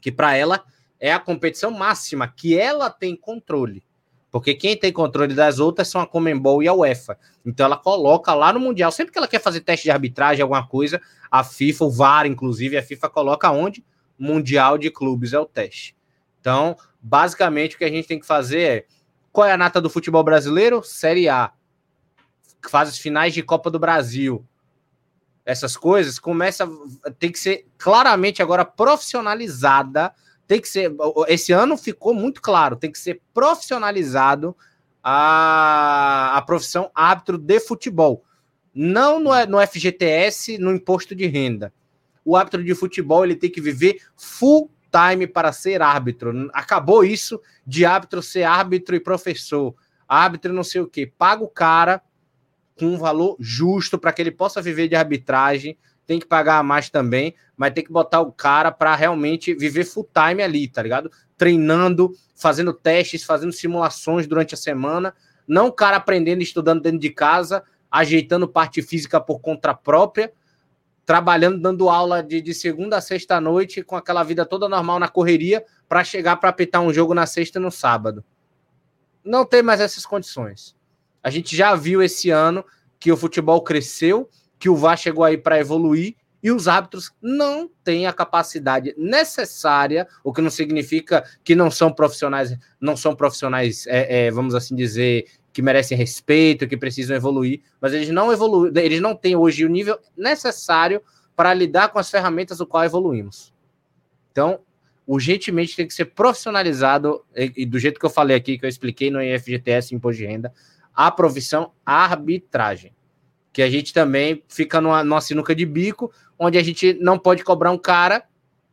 [0.02, 0.66] Que para ela
[1.00, 3.82] é a competição máxima, que ela tem controle.
[4.32, 7.18] Porque quem tem controle das outras são a Comembol e a UEFA.
[7.46, 10.68] Então ela coloca lá no Mundial, sempre que ela quer fazer teste de arbitragem, alguma
[10.68, 11.02] coisa,
[11.32, 13.84] a FIFA, o VAR, inclusive, a FIFA coloca onde?
[14.18, 15.96] Mundial de Clubes é o teste.
[16.40, 18.86] Então, basicamente, o que a gente tem que fazer é
[19.32, 20.82] qual é a nata do futebol brasileiro?
[20.84, 21.52] Série A.
[22.70, 24.44] Fases finais de Copa do Brasil.
[25.46, 26.68] Essas coisas começa
[27.20, 30.14] tem que ser claramente agora profissionalizada.
[30.48, 30.96] Tem que ser.
[31.28, 34.56] Esse ano ficou muito claro, tem que ser profissionalizado
[35.04, 38.24] a, a profissão árbitro de futebol.
[38.74, 41.74] Não no, no FGTS, no imposto de renda.
[42.24, 46.50] O árbitro de futebol ele tem que viver full time para ser árbitro.
[46.54, 49.76] Acabou isso de árbitro ser árbitro e professor.
[50.08, 51.06] Árbitro não sei o que.
[51.06, 52.02] Paga o cara
[52.78, 55.78] com um valor justo para que ele possa viver de arbitragem.
[56.08, 60.10] Tem que pagar mais também, mas tem que botar o cara para realmente viver full
[60.12, 61.12] time ali, tá ligado?
[61.38, 65.14] Treinando, fazendo testes, fazendo simulações durante a semana.
[65.48, 70.34] Não o cara aprendendo, estudando dentro de casa, ajeitando parte física por conta própria
[71.08, 75.08] trabalhando, dando aula de, de segunda a sexta noite, com aquela vida toda normal na
[75.08, 78.22] correria, para chegar para apitar um jogo na sexta e no sábado.
[79.24, 80.76] Não tem mais essas condições.
[81.24, 82.64] A gente já viu esse ano
[83.00, 84.30] que o futebol cresceu,
[84.60, 90.08] que o VAR chegou aí para evoluir e os árbitros não têm a capacidade necessária,
[90.24, 94.76] o que não significa que não são profissionais, não são profissionais, é, é, vamos assim
[94.76, 99.66] dizer, que merecem respeito, que precisam evoluir, mas eles não evoluem, eles não têm hoje
[99.66, 101.02] o nível necessário
[101.36, 103.54] para lidar com as ferramentas do qual evoluímos.
[104.32, 104.60] Então,
[105.06, 108.70] urgentemente tem que ser profissionalizado, e, e do jeito que eu falei aqui, que eu
[108.70, 110.54] expliquei no IFGTS, Imposto de Renda,
[110.94, 112.97] a profissão arbitragem.
[113.58, 117.44] Que a gente também fica numa, numa sinuca de bico, onde a gente não pode
[117.44, 118.24] cobrar um cara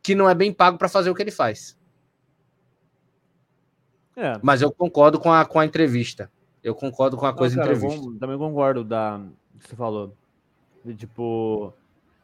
[0.03, 1.74] que não é bem pago para fazer o que ele faz.
[4.14, 4.39] É.
[4.43, 6.30] Mas eu concordo com a, com a entrevista.
[6.62, 8.12] Eu concordo com a coisa cara, entrevista.
[8.20, 9.22] também concordo da
[9.59, 10.14] que você falou.
[10.85, 11.72] De, tipo,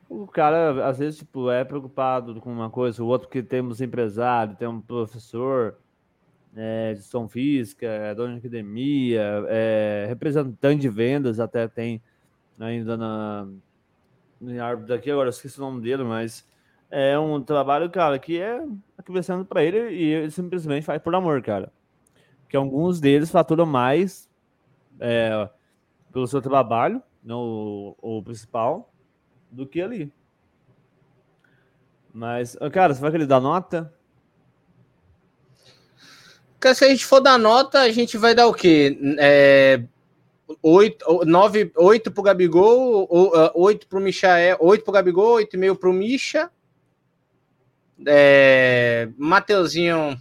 [0.06, 4.54] o cara às vezes tipo é preocupado com uma coisa, o outro que temos empresário,
[4.54, 5.78] tem um professor
[6.54, 12.02] é, de som física, é dono de academia, é, representante de vendas até tem
[12.66, 13.48] ainda na
[14.40, 16.46] em árbitro daqui, agora esqueci o nome dele, mas
[16.90, 18.64] é um trabalho, cara, que é
[18.96, 21.70] acrescentando para ele e ele simplesmente faz por amor, cara.
[22.48, 24.28] Que alguns deles faturam mais
[24.98, 25.48] é,
[26.12, 28.92] pelo seu trabalho, não o, o, principal,
[29.50, 30.12] do que ali.
[32.12, 33.92] Mas, cara, você vai querer dar nota?
[36.54, 38.98] Porque se a gente for dar nota, a gente vai dar o quê?
[39.18, 39.82] É,
[40.62, 43.07] 8, 9, 8 pro Gabigol,
[43.55, 46.51] 8 uh, pro Michael, 8 pro Gabigol, 8,5 pro Misha.
[48.07, 50.20] É, Mateuzinho,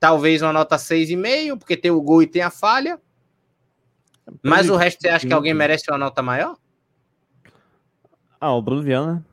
[0.00, 3.00] talvez uma nota 6,5, porque tem o gol e tem a falha.
[4.42, 6.56] Mas o resto, você acha que alguém merece uma nota maior?
[8.40, 9.24] Ah, o Bruno Viana.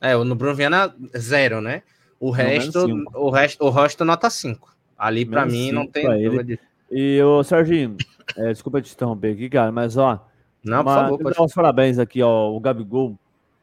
[0.00, 1.82] É, no Bruno Viana, zero, né?
[2.18, 4.76] O resto, o resto, o resto nota 5.
[4.96, 6.60] Ali, para mim, não tem dúvida de...
[6.92, 7.96] E o Serginho,
[8.36, 10.28] é, desculpa te interromper aqui, cara, mas ó.
[10.62, 11.36] Não, uma, por favor, pode...
[11.36, 13.18] dar os parabéns aqui ao Gabigol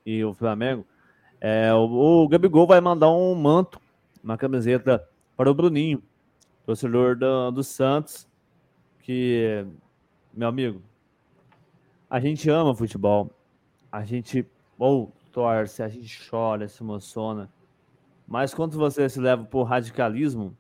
[0.05, 0.85] e o Flamengo.
[1.39, 3.79] É, o, o Gabigol vai mandar um manto,
[4.23, 5.07] uma camiseta
[5.37, 6.01] para o Bruninho,
[6.65, 8.27] torcedor do, do Santos,
[8.99, 9.63] que
[10.33, 10.81] meu amigo,
[12.09, 13.31] a gente ama futebol.
[13.91, 14.45] A gente
[14.77, 17.49] ou torce, a gente chora, se emociona.
[18.27, 20.55] Mas quando você se leva por radicalismo,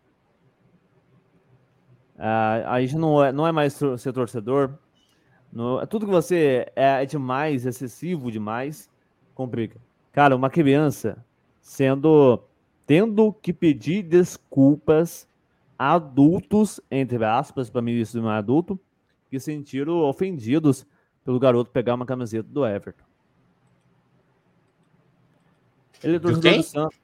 [2.19, 4.71] uh, a gente não é, não é mais ser torcedor.
[5.51, 8.87] No, tudo que você é, é demais, excessivo demais,
[9.33, 9.79] complica.
[10.11, 11.25] Cara, uma criança
[11.61, 12.43] sendo
[12.85, 15.27] tendo que pedir desculpas
[15.77, 18.79] adultos, entre aspas, para mim isso não é adulto,
[19.29, 20.85] que se sentiram ofendidos
[21.23, 23.05] pelo garoto pegar uma camiseta do Everton.
[26.03, 26.99] Ele é torcedor do Santos.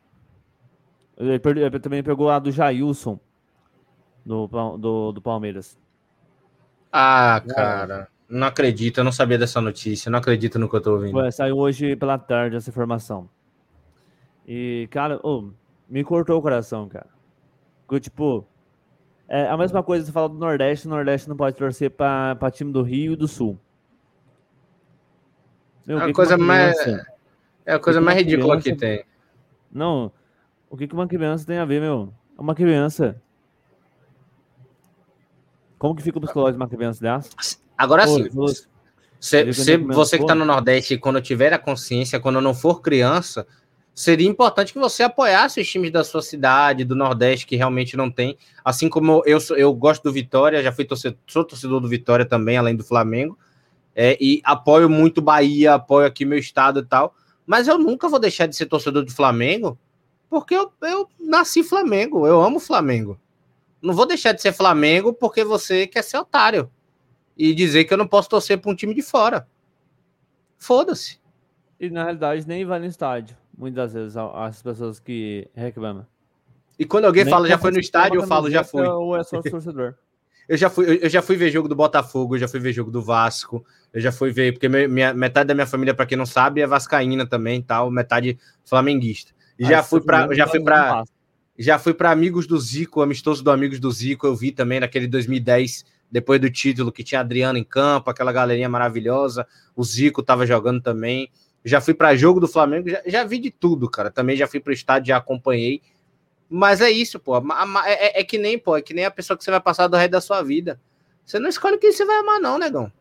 [1.17, 3.19] Ele, ele, também pegou a do Jailson,
[4.25, 4.47] do,
[4.77, 5.77] do, do Palmeiras.
[6.91, 10.93] Ah, cara, não acredito, eu não sabia dessa notícia, não acredito no que eu tô
[10.93, 11.17] ouvindo.
[11.17, 13.29] Ué, saiu hoje pela tarde essa informação.
[14.47, 15.49] E, cara, oh,
[15.89, 17.07] me cortou o coração, cara.
[17.85, 18.45] Porque, tipo,
[19.27, 22.71] é a mesma coisa você fala do Nordeste, o Nordeste não pode torcer para time
[22.71, 23.59] do Rio e do Sul.
[25.85, 26.75] Meu, é a coisa mais.
[27.65, 28.69] É a coisa mais ridícula criança...
[28.71, 29.05] que tem.
[29.71, 30.11] Não,
[30.69, 32.13] o que, que uma criança tem a ver, meu?
[32.37, 33.21] Uma criança.
[35.85, 37.29] Como que fica o psicológico de uma criança dessa?
[37.77, 38.27] Agora sim.
[39.19, 39.45] Você,
[39.85, 43.45] você que está no Nordeste, quando tiver a consciência, quando não for criança,
[43.93, 48.09] seria importante que você apoiasse os times da sua cidade, do Nordeste, que realmente não
[48.09, 48.35] tem.
[48.63, 52.57] Assim como eu, eu gosto do Vitória, já fui torcedor, sou torcedor do Vitória também,
[52.57, 53.37] além do Flamengo,
[53.95, 57.13] é, e apoio muito Bahia, apoio aqui meu estado e tal,
[57.45, 59.77] mas eu nunca vou deixar de ser torcedor do Flamengo,
[60.31, 63.19] porque eu, eu nasci Flamengo, eu amo Flamengo.
[63.85, 66.69] Não vou deixar de ser Flamengo porque você quer ser otário
[67.37, 69.47] e dizer que eu não posso torcer para um time de fora.
[70.57, 71.19] Foda-se.
[71.79, 76.05] E na realidade nem vai no estádio muitas vezes as pessoas que reclamam.
[76.77, 78.85] E quando alguém Nem fala já foi no estádio, eu falo já fui.
[78.85, 79.95] Ou é só torcedor.
[80.47, 82.91] eu já fui, eu já fui ver jogo do Botafogo, eu já fui ver jogo
[82.91, 86.25] do Vasco, eu já fui ver, porque minha, metade da minha família, para quem não
[86.25, 89.31] sabe, é vascaína também, tal, metade flamenguista.
[89.57, 91.05] E ah, já fui para, já fui para
[91.57, 95.07] já fui para amigos do Zico, amistoso do amigos do Zico, eu vi também naquele
[95.07, 100.45] 2010, depois do título que tinha Adriano em campo, aquela galerinha maravilhosa, o Zico tava
[100.45, 101.29] jogando também
[101.65, 104.11] já fui para jogo do Flamengo, já, já, vi de tudo, cara.
[104.11, 105.81] Também já fui para o estádio, já acompanhei.
[106.47, 107.35] Mas é isso, pô.
[107.37, 107.41] É,
[108.19, 109.97] é, é, que nem, pô, é que nem a pessoa que você vai passar do
[109.97, 110.79] resto da sua vida.
[111.25, 112.91] Você não escolhe quem você vai amar, não, negão.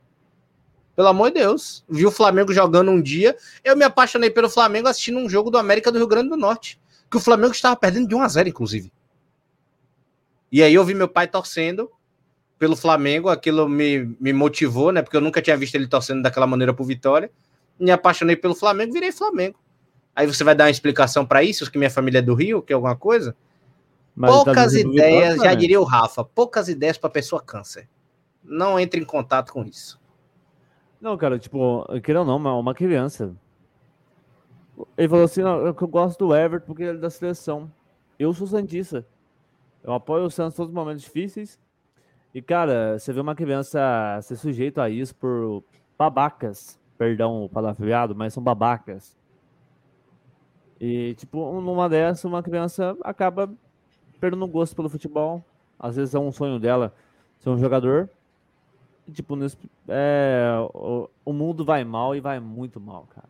[0.96, 1.84] Pelo amor de Deus.
[1.86, 3.36] Vi o Flamengo jogando um dia.
[3.62, 6.80] Eu me apaixonei pelo Flamengo assistindo um jogo do América do Rio Grande do Norte.
[7.14, 8.92] Que o Flamengo estava perdendo de 1 a 0 inclusive.
[10.50, 11.88] E aí eu vi meu pai torcendo
[12.58, 13.28] pelo Flamengo.
[13.28, 15.00] Aquilo me, me motivou, né?
[15.00, 17.30] Porque eu nunca tinha visto ele torcendo daquela maneira pro Vitória
[17.78, 19.58] me apaixonei pelo Flamengo, virei Flamengo.
[20.14, 22.72] Aí você vai dar uma explicação para isso, que minha família é do Rio, que
[22.72, 23.36] é alguma coisa?
[24.14, 27.88] Mas tá poucas tá ideias, já diria o Rafa, poucas ideias para pessoa câncer.
[28.42, 30.00] Não entre em contato com isso.
[31.00, 33.34] Não, cara, tipo, queira ou não, uma criança.
[34.96, 37.70] Ele falou assim: eu gosto do Everton porque ele é da seleção.
[38.18, 39.06] Eu sou Santista.
[39.82, 41.58] Eu apoio o Santos em todos os momentos difíceis.
[42.34, 45.62] E, cara, você vê uma criança ser sujeito a isso por
[45.96, 49.16] babacas perdão o palavreado, mas são babacas.
[50.80, 53.52] E, tipo, numa dessas, uma criança acaba
[54.20, 55.44] perdendo gosto pelo futebol.
[55.78, 56.94] Às vezes é um sonho dela
[57.38, 58.08] ser um jogador.
[59.06, 59.58] E, tipo, nesse,
[59.88, 63.28] é, o, o, mundo vai mal e vai muito mal, cara.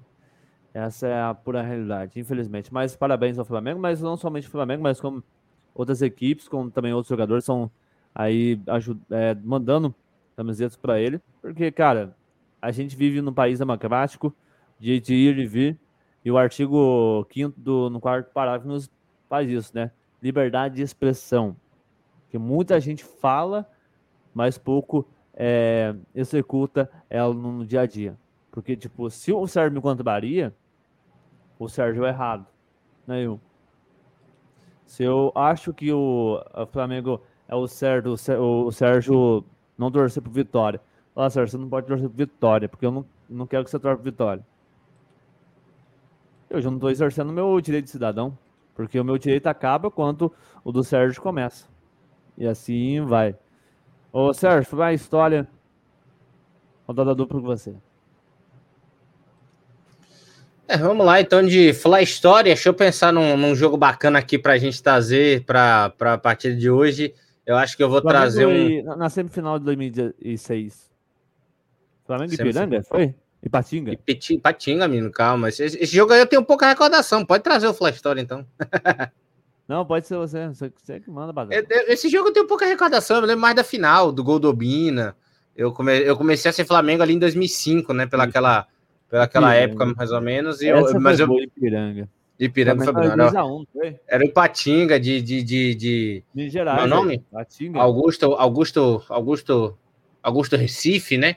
[0.75, 2.75] Essa é a pura realidade, infelizmente.
[2.75, 5.23] Mas parabéns ao Flamengo, mas não somente o Flamengo, mas como
[5.73, 7.71] outras equipes, como também outros jogadores, estão
[8.13, 8.61] aí
[9.11, 9.95] é, mandando
[10.37, 11.21] camisetas para ele.
[11.41, 12.17] Porque, cara,
[12.61, 14.35] a gente vive num país democrático,
[14.77, 15.79] de, de ir e vir,
[16.25, 18.91] e o artigo 5 do no quarto parágrafo nos
[19.29, 19.93] faz isso, né?
[20.21, 21.55] Liberdade de expressão.
[22.31, 23.65] Que muita gente fala,
[24.35, 28.17] mas pouco é, executa ela no dia a dia.
[28.51, 30.53] Porque, tipo, se o Sérgio me contraria,
[31.59, 32.47] o Sérgio é errado,
[33.09, 33.41] eu?
[34.85, 36.41] Se eu acho que o,
[36.71, 39.45] Flamengo é o Sérgio, o Sérgio
[39.77, 40.81] não torcer por vitória,
[41.17, 43.79] Ó, Sérgio, você não pode torcer por vitória, porque eu não, não quero que você
[43.79, 44.45] torce por vitória.
[46.51, 48.37] Eu já não estou exercendo o meu direito de cidadão,
[48.75, 50.33] porque o meu direito acaba quando
[50.65, 51.69] o do Sérgio começa.
[52.37, 53.37] E assim vai.
[54.13, 55.49] Ô, Sérgio, vai a história.
[56.87, 57.75] Rodada dupla com você.
[60.67, 62.55] É, vamos lá, então, de falar história.
[62.55, 66.55] Deixa eu pensar num, num jogo bacana aqui para a gente trazer para a partida
[66.57, 67.15] de hoje.
[67.47, 68.97] Eu acho que eu vou trazer um.
[68.97, 70.91] Na semifinal de 2006.
[72.07, 73.15] Flamengo e Piranga, foi?
[73.43, 73.93] E Patinga?
[73.93, 75.51] E Patinga, menino, calma.
[75.51, 77.25] Esse, esse, jogo aí eu tenho pouca recordação.
[77.27, 78.47] Pode trazer o Flash Story, então.
[79.69, 80.49] Não, pode ser você.
[80.49, 81.67] Você que manda, bagulho.
[81.89, 83.19] Esse jogo eu tenho pouca recordação.
[83.19, 85.15] Eu lembro mais da final, do gol do Obina.
[85.55, 88.07] Eu, come, eu comecei a ser Flamengo ali em 2005, né?
[88.07, 88.67] Pela aquela,
[89.15, 90.61] pela aquela época, mais ou menos.
[90.61, 92.09] E eu, mas eu, Ipiranga.
[92.39, 93.03] Ipiranga foi bom.
[93.03, 93.65] Era, um,
[94.09, 95.21] era o Patinga de.
[95.21, 96.23] de, de, de...
[96.35, 96.79] Minas Gerais.
[96.81, 97.25] Meu nome?
[97.31, 97.81] Patinga.
[97.81, 99.79] Augusto, Augusto, Augusto,
[100.23, 101.37] Augusto Recife, né?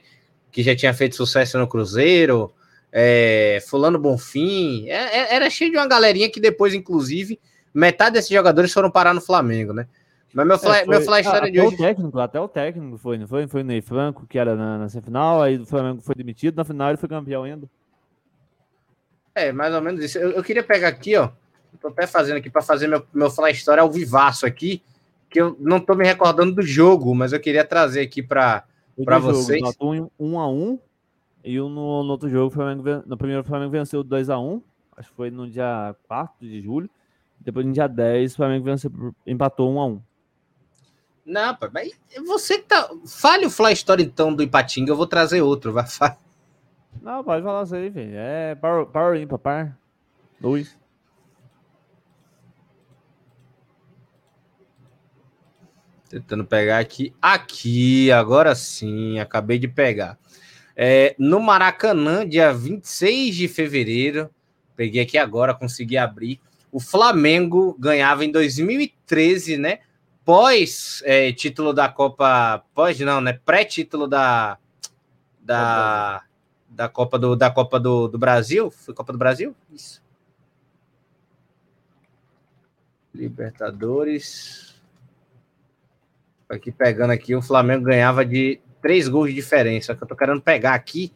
[0.52, 2.52] que já tinha feito sucesso no Cruzeiro,
[2.92, 7.40] é, Fulano Bonfim, é, é, era cheio de uma galerinha que depois, inclusive,
[7.72, 9.88] metade desses jogadores foram parar no Flamengo, né?
[10.34, 11.76] Mas meu fly, é, meu fly história de hoje.
[11.76, 13.48] O técnico, até o técnico foi, não foi?
[13.48, 16.64] Foi o Ney Franco, que era na, na semifinal, aí o Flamengo foi demitido, na
[16.64, 17.68] final ele foi campeão ainda.
[19.34, 20.18] É, mais ou menos isso.
[20.18, 21.30] Eu, eu queria pegar aqui, ó.
[21.80, 24.82] Tô até fazendo aqui para fazer meu, meu fly história ao vivaço aqui,
[25.30, 28.64] que eu não tô me recordando do jogo, mas eu queria trazer aqui para
[29.22, 29.60] vocês.
[29.60, 30.80] Jogo, um, um a um,
[31.44, 34.62] e no, no outro jogo, Flamengo, no primeiro o Flamengo venceu 2 a 1
[34.98, 36.90] acho que foi no dia 4 de julho.
[37.40, 38.92] Depois, no dia 10, o Flamengo venceu,
[39.26, 40.02] empatou 1 a 1
[41.28, 41.92] Não, pai, mas
[42.26, 42.90] você que tá.
[43.06, 45.74] Fale o Fly Story então do Ipatinga, eu vou trazer outro.
[45.74, 45.86] Vai,
[47.02, 48.14] Não, pode falar isso aí, velho.
[48.16, 49.78] É Power, power Impa, par.
[50.40, 50.78] Dois.
[56.10, 57.14] Tentando pegar aqui.
[57.22, 60.18] Aqui, agora sim, acabei de pegar.
[60.78, 64.30] É, no Maracanã, dia 26 de fevereiro,
[64.78, 66.40] peguei aqui agora, consegui abrir.
[66.72, 69.80] O Flamengo ganhava em 2013, né?
[70.28, 72.62] Pós é, título da Copa.
[72.74, 73.32] Pós não, né?
[73.32, 74.58] Pré-título da.
[75.40, 76.22] Da,
[76.68, 78.70] da Copa do, da Copa do, do Brasil.
[78.70, 79.56] Foi Copa do Brasil?
[79.72, 80.04] Isso.
[83.16, 84.76] Libertadores.
[86.50, 89.96] Aqui pegando aqui, o Flamengo ganhava de três gols de diferença.
[89.96, 91.14] Que eu tô querendo pegar aqui.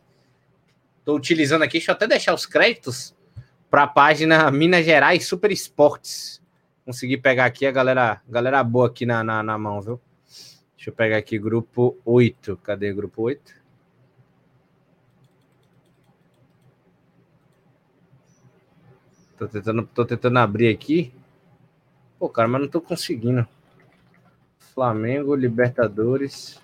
[1.04, 3.14] Tô utilizando aqui, deixa eu até deixar os créditos
[3.70, 6.41] para a página Minas Gerais Super Esportes.
[6.92, 9.98] Consegui pegar aqui a galera, galera boa aqui na, na, na mão, viu?
[10.76, 12.58] Deixa eu pegar aqui grupo 8.
[12.58, 13.56] Cadê grupo 8?
[19.38, 21.14] Tô tentando, tô tentando abrir aqui.
[22.20, 23.48] Pô, cara, mas não tô conseguindo.
[24.60, 26.60] Flamengo, Libertadores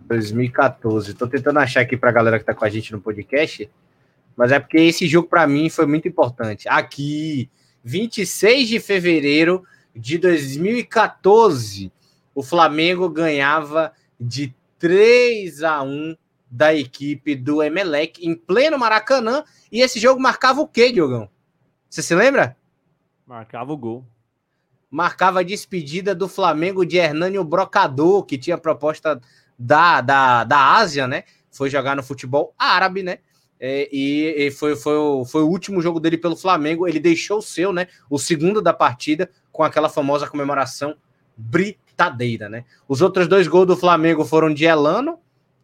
[0.00, 1.14] 2014.
[1.14, 3.70] Tô tentando achar aqui pra galera que tá com a gente no podcast
[4.38, 6.68] mas é porque esse jogo para mim foi muito importante.
[6.68, 7.50] Aqui,
[7.84, 9.64] 26 de fevereiro
[9.94, 11.92] de 2014,
[12.34, 16.16] o Flamengo ganhava de 3 a 1
[16.50, 19.44] da equipe do Emelec em pleno Maracanã.
[19.70, 21.28] E esse jogo marcava o quê, Diogão?
[21.88, 22.56] Você se lembra?
[23.26, 24.06] Marcava o gol.
[24.90, 29.20] Marcava a despedida do Flamengo de Hernânio Brocador, que tinha proposta
[29.58, 31.24] da, da, da Ásia, né?
[31.50, 33.18] Foi jogar no futebol árabe, né?
[33.60, 36.86] É, e, e foi, foi, o, foi o último jogo dele pelo Flamengo.
[36.86, 37.88] Ele deixou o seu, né?
[38.08, 40.96] O segundo da partida, com aquela famosa comemoração
[41.36, 42.64] britadeira, né?
[42.86, 45.18] Os outros dois gols do Flamengo foram de Elano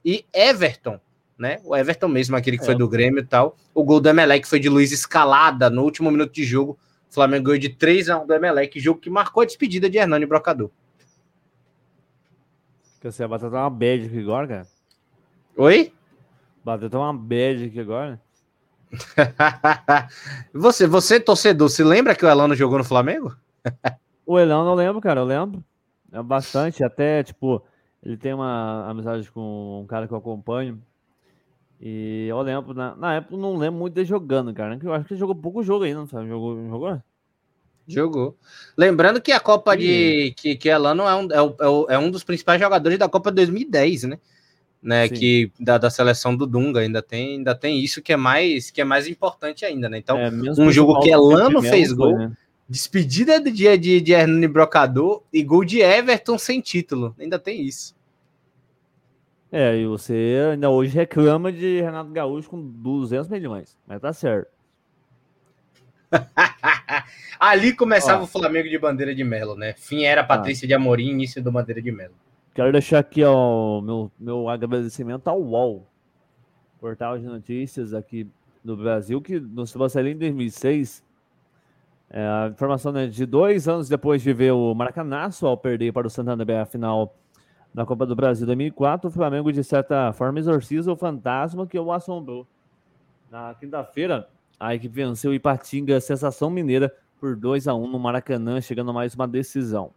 [0.04, 1.00] e Everton,
[1.38, 1.60] né?
[1.64, 2.66] O Everton mesmo, aquele que é.
[2.66, 3.56] foi do Grêmio e tal.
[3.72, 6.78] O gol do Emelec foi de Luiz Escalada no último minuto de jogo.
[7.10, 9.98] O Flamengo ganhou de 3 a 1 do Emelec, jogo que marcou a despedida de
[9.98, 10.70] Hernani Brocador.
[13.00, 14.66] Você vai tratar uma bad agora, cara.
[15.56, 15.92] Oi?
[16.64, 18.20] Bateu até uma bad aqui agora.
[20.52, 23.36] você, você, torcedor, se lembra que o Elano jogou no Flamengo?
[24.24, 25.62] o Elano eu lembro, cara, eu lembro.
[26.10, 27.62] É bastante, até, tipo,
[28.02, 30.80] ele tem uma amizade com um cara que eu acompanho.
[31.80, 34.78] E eu lembro, na, na época, não lembro muito dele jogando, cara.
[34.82, 36.28] Eu acho que ele jogou pouco jogo aí, não sabe?
[36.28, 36.56] Jogou?
[36.68, 37.02] Jogou?
[37.86, 38.38] Jogou.
[38.76, 40.32] Lembrando que a Copa de.
[40.36, 44.18] que, que Elano é um, é, é um dos principais jogadores da Copa 2010, né?
[44.84, 45.08] Né?
[45.08, 45.14] Sim.
[45.14, 48.82] Que da, da seleção do Dunga ainda tem, ainda tem isso que é mais que
[48.82, 49.96] é mais importante ainda, né?
[49.96, 52.32] Então, é, um jogo que Elano fez gol, né?
[52.68, 57.14] despedida de, de, de Hernani Brocador e gol de Everton sem título.
[57.18, 57.96] Ainda tem isso.
[59.50, 64.48] É, e você ainda hoje reclama de Renato Gaúcho com 200 milhões, mas tá certo.
[67.40, 69.74] Ali começava Ó, o Flamengo de bandeira de Melo, né?
[69.76, 70.36] Fim era tá.
[70.36, 72.14] Patrícia de Amorim, início do bandeira de Melo.
[72.54, 75.88] Quero deixar aqui ó, meu, meu agradecimento ao UOL,
[76.80, 78.30] portal de notícias aqui
[78.62, 81.02] do Brasil, que no sair em 2006.
[82.08, 86.06] É, a informação né, de dois anos depois de ver o Maracanaço ao perder para
[86.06, 87.12] o Santander a final
[87.74, 91.90] na Copa do Brasil 2004, o Flamengo, de certa forma, exorciza o fantasma que o
[91.90, 92.46] assombrou.
[93.32, 94.28] Na quinta-feira,
[94.60, 98.94] a equipe venceu o Ipatinga, sensação mineira, por 2 a 1 no Maracanã, chegando a
[98.94, 99.90] mais uma decisão.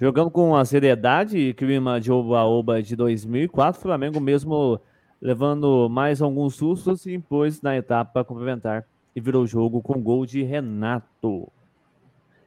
[0.00, 4.80] Jogando com a seriedade e clima de oba-oba de 2004, o Flamengo mesmo
[5.20, 10.24] levando mais alguns sustos se impôs na etapa complementar e virou o jogo com gol
[10.24, 11.52] de Renato.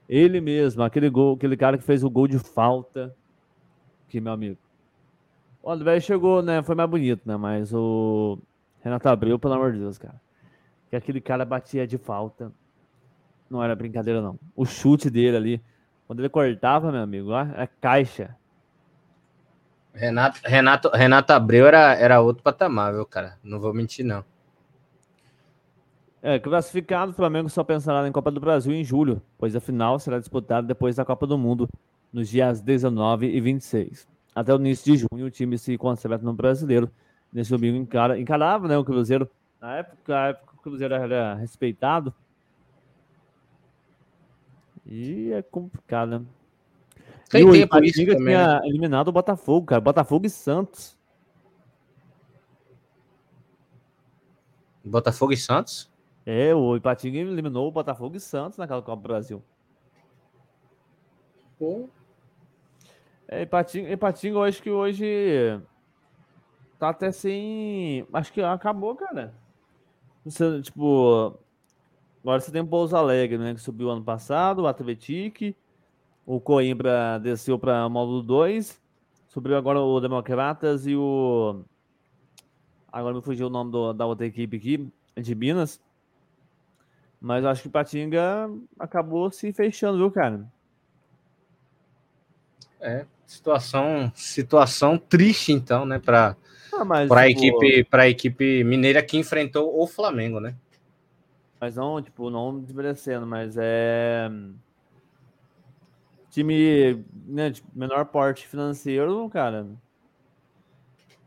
[0.10, 3.16] Ele mesmo, aquele gol, aquele cara que fez o gol de falta.
[4.10, 4.58] Que meu amigo.
[5.62, 6.64] O André chegou, né?
[6.64, 7.38] Foi mais bonito, né?
[7.38, 8.40] Mas o
[8.82, 10.20] Renato Abreu, pelo amor de Deus, cara.
[10.90, 12.52] Que aquele cara batia de falta.
[13.48, 14.40] Não era brincadeira, não.
[14.56, 15.73] O chute dele ali
[16.14, 18.36] quando ele cortava, meu amigo, ó, é caixa.
[19.92, 23.40] Renato, Renato, Renato Abreu era, era outro patamar, viu, cara?
[23.44, 24.24] Não vou mentir, não.
[26.22, 29.98] É, classificado, o Flamengo só pensará em Copa do Brasil em julho, pois a final
[29.98, 31.68] será disputada depois da Copa do Mundo,
[32.12, 34.08] nos dias 19 e 26.
[34.36, 36.92] Até o início de junho, o time se concentra no brasileiro.
[37.34, 39.28] Nesse domingo encara, encarava né, o Cruzeiro.
[39.60, 42.14] Na época, a época, o Cruzeiro era respeitado.
[44.86, 46.26] E é complicado, né?
[47.30, 48.68] Tem e o Ipatinga tinha né?
[48.68, 49.82] eliminado o Botafogo, cara.
[49.82, 50.98] Botafogo e Santos.
[54.84, 55.92] Botafogo e Santos?
[56.26, 59.44] É, o Ipatinga eliminou o Botafogo e Santos naquela Copa do Brasil.
[61.58, 61.90] Pô.
[63.28, 65.60] É, Ipatinga, Ipatinga, eu acho que hoje
[66.78, 68.06] tá até sem.
[68.14, 69.34] Acho que acabou, cara.
[70.26, 71.38] Você, tipo,
[72.24, 73.54] agora você tem o Pouso Alegre, né?
[73.54, 75.56] Que subiu ano passado, o Atletic,
[76.26, 78.82] o Coimbra desceu para o módulo 2,
[79.28, 81.64] subiu agora o Democratas e o.
[82.92, 84.90] Agora me fugiu o nome do, da outra equipe aqui,
[85.22, 85.82] de Minas.
[87.20, 90.46] Mas acho que Patinga acabou se fechando, viu, cara?
[92.80, 96.36] É, situação, situação triste, então, né, para
[96.74, 100.56] ah, para a equipe, equipe mineira que enfrentou o Flamengo, né?
[101.64, 104.30] Mas não, tipo, não desmerecendo, mas é
[106.30, 109.66] time né, de menor porte financeiro, cara.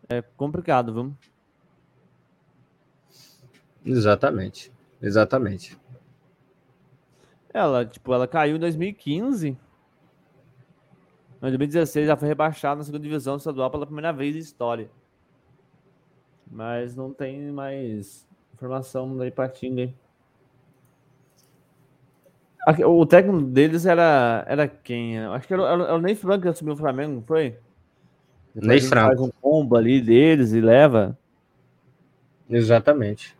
[0.07, 1.17] É complicado, viu?
[3.83, 4.71] Exatamente.
[5.01, 5.75] Exatamente.
[7.49, 9.49] Ela, tipo, ela caiu em 2015.
[9.49, 9.57] Em
[11.41, 14.91] 2016 já foi rebaixada na segunda divisão estadual pela primeira vez em história.
[16.47, 19.95] Mas não tem mais informação da Ipatinga.
[22.85, 25.19] O técnico deles era, era quem?
[25.19, 27.57] Acho que era, era, era o Ney Franco que assumiu o Flamengo, não foi?
[28.55, 29.09] Ney Franco.
[29.09, 31.17] Faz um combo ali deles e leva.
[32.51, 33.37] Exatamente.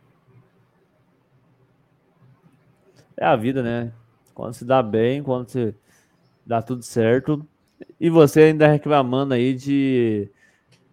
[3.17, 3.91] É a vida, né?
[4.33, 5.75] Quando se dá bem, quando se
[6.45, 7.45] dá tudo certo.
[7.99, 10.29] E você ainda reclamando aí de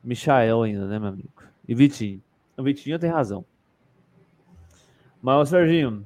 [0.03, 1.29] Michael ainda, né, meu amigo?
[1.69, 2.21] E Vitinho.
[2.57, 3.45] O Vitinho tem razão.
[5.23, 6.05] Mas, Serginho,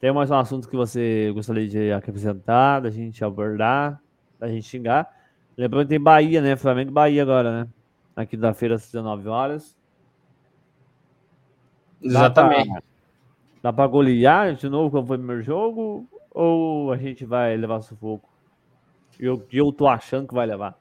[0.00, 4.00] tem mais um assunto que você gostaria de acrescentar, da gente abordar,
[4.38, 5.06] da gente xingar?
[5.56, 6.56] Lembrando que tem Bahia, né?
[6.56, 7.68] Flamengo e Bahia agora, né?
[8.16, 9.76] Aqui da feira às 19 horas.
[12.02, 12.82] Exatamente.
[13.62, 16.08] Dá pra golear de novo como foi o primeiro jogo?
[16.30, 18.30] Ou a gente vai levar sufoco?
[19.18, 20.78] Eu, eu tô achando que vai levar.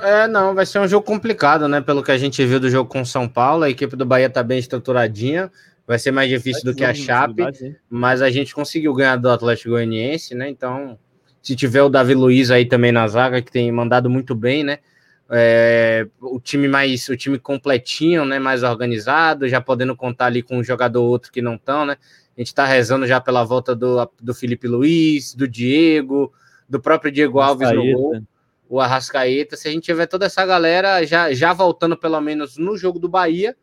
[0.00, 1.80] É, não, vai ser um jogo complicado, né?
[1.80, 4.42] Pelo que a gente viu do jogo com São Paulo, a equipe do Bahia tá
[4.42, 5.52] bem estruturadinha,
[5.86, 7.42] vai ser mais difícil do que a Chape,
[7.88, 10.48] mas a gente conseguiu ganhar do Atlético Goianiense, né?
[10.48, 10.98] Então,
[11.40, 14.78] se tiver o Davi Luiz aí também na zaga, que tem mandado muito bem, né?
[15.30, 18.38] É, o time mais, o time completinho, né?
[18.38, 21.96] Mais organizado, já podendo contar ali com um jogador ou outro que não estão, né?
[22.36, 26.32] A gente está rezando já pela volta do, do Felipe Luiz, do Diego,
[26.68, 28.22] do próprio Diego Alves no gol,
[28.68, 29.56] o Arrascaeta.
[29.56, 33.08] Se a gente tiver toda essa galera já, já voltando pelo menos no jogo do
[33.08, 33.56] Bahia,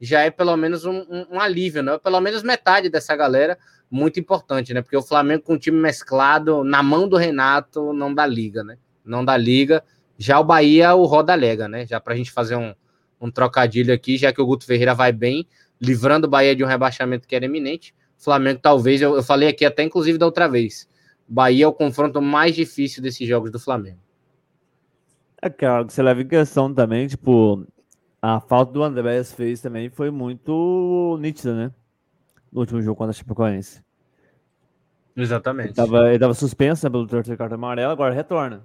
[0.00, 1.98] já é pelo menos um, um, um alívio, né?
[1.98, 3.58] Pelo menos metade dessa galera,
[3.90, 4.82] muito importante, né?
[4.82, 8.76] Porque o Flamengo com o time mesclado, na mão do Renato, não dá liga, né?
[9.04, 9.82] Não dá liga.
[10.18, 11.86] Já o Bahia, o roda lega, né?
[11.86, 12.74] Já para a gente fazer um,
[13.20, 15.46] um trocadilho aqui, já que o Guto Ferreira vai bem,
[15.80, 17.94] livrando o Bahia de um rebaixamento que era iminente.
[18.16, 20.88] Flamengo, talvez, eu, eu falei aqui até inclusive da outra vez.
[21.28, 23.98] Bahia é o confronto mais difícil desses jogos do Flamengo.
[25.42, 27.66] É, que você leva em questão também, tipo,
[28.26, 31.72] a falta do Andrés fez também foi muito nítida, né?
[32.50, 33.84] No último jogo contra a Chapecoense.
[35.14, 35.68] Exatamente.
[35.68, 38.64] Ele tava, ele tava suspenso né, pelo terceiro cartão amarelo, agora retorna.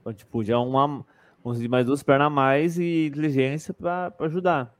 [0.00, 1.02] Então, tipo, já é uma,
[1.42, 4.74] vamos mais duas pernas a mais e inteligência para ajudar.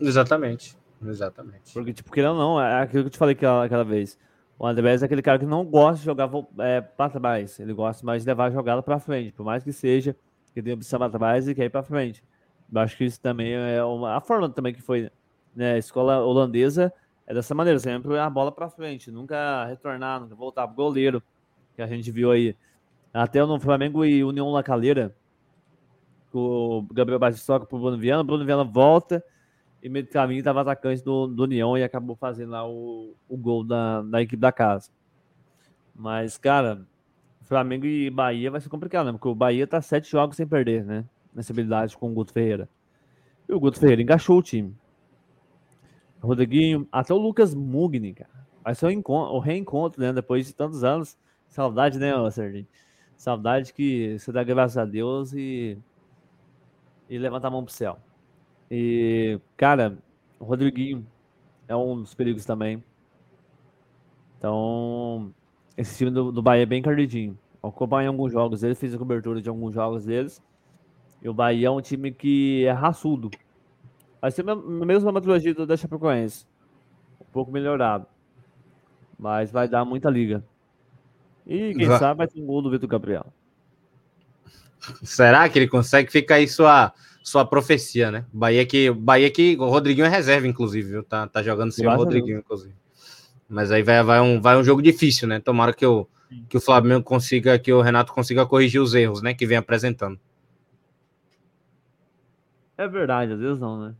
[0.00, 0.74] Exatamente.
[1.04, 1.74] Exatamente.
[1.74, 4.18] Porque, tipo, querendo ou não, é aquilo que eu te falei aquela, aquela vez.
[4.58, 6.30] O Andrés é aquele cara que não gosta de jogar
[6.60, 7.60] é, para trás.
[7.60, 9.32] Ele gosta mais de levar a jogada para frente.
[9.32, 10.16] Por mais que seja
[10.56, 12.24] que tem opção para trás e quer ir para frente.
[12.72, 14.16] Eu acho que isso também é uma.
[14.16, 15.10] A forma também que foi.
[15.54, 16.90] Né, a escola holandesa
[17.26, 21.22] é dessa maneira, sempre a bola para frente, nunca retornar, nunca voltar pro goleiro,
[21.74, 22.56] que a gente viu aí.
[23.12, 25.14] Até no Flamengo e União La Calera,
[26.32, 29.22] o Gabriel Batista toca pro Bruno Viana, o Bruno Viana volta
[29.82, 33.62] e meio caminho estava atacante do, do União e acabou fazendo lá o, o gol
[33.62, 34.90] da, da equipe da casa.
[35.94, 36.86] Mas, cara,
[37.46, 39.12] Flamengo e Bahia vai ser complicado, né?
[39.12, 41.04] Porque o Bahia tá sete jogos sem perder, né?
[41.34, 42.68] Nessa habilidade com o Guto Ferreira.
[43.48, 44.74] E o Guto Ferreira encaixou o time.
[46.20, 48.30] O Rodriguinho, até o Lucas Mugni, cara.
[48.64, 50.12] Vai ser o, o reencontro, né?
[50.12, 51.16] Depois de tantos anos.
[51.48, 52.66] Saudade, né, Serginho?
[53.16, 55.78] Saudade que você dá graças a Deus e,
[57.08, 57.98] e levanta a mão pro céu.
[58.70, 59.96] E, cara,
[60.38, 61.06] O Rodriguinho
[61.68, 62.82] é um dos perigos também.
[64.36, 65.32] Então,
[65.76, 67.38] esse time do, do Bahia é bem cardidinho.
[67.62, 70.42] Acompanhei alguns jogos deles, fiz a cobertura de alguns jogos deles.
[71.22, 73.30] E o Bahia é um time que é raçudo.
[74.20, 76.46] Vai ser a mesma metodologia da Chapecoense.
[77.20, 78.06] Um pouco melhorado.
[79.18, 80.44] Mas vai dar muita liga.
[81.46, 81.98] E quem vai.
[81.98, 83.26] sabe vai ter um gol do Vitor Gabriel.
[85.02, 86.10] Será que ele consegue?
[86.10, 88.24] Fica aí sua, sua profecia, né?
[88.32, 91.02] Bahia que, Bahia que o Rodriguinho é reserva, inclusive, viu?
[91.02, 92.74] Tá, tá jogando sem o Rodriguinho, inclusive.
[93.48, 95.40] Mas aí vai, vai, um, vai um jogo difícil, né?
[95.40, 96.06] Tomara que o,
[96.48, 99.34] que o Flamengo consiga, que o Renato consiga corrigir os erros, né?
[99.34, 100.18] Que vem apresentando.
[102.76, 103.94] É verdade, às vezes não, né?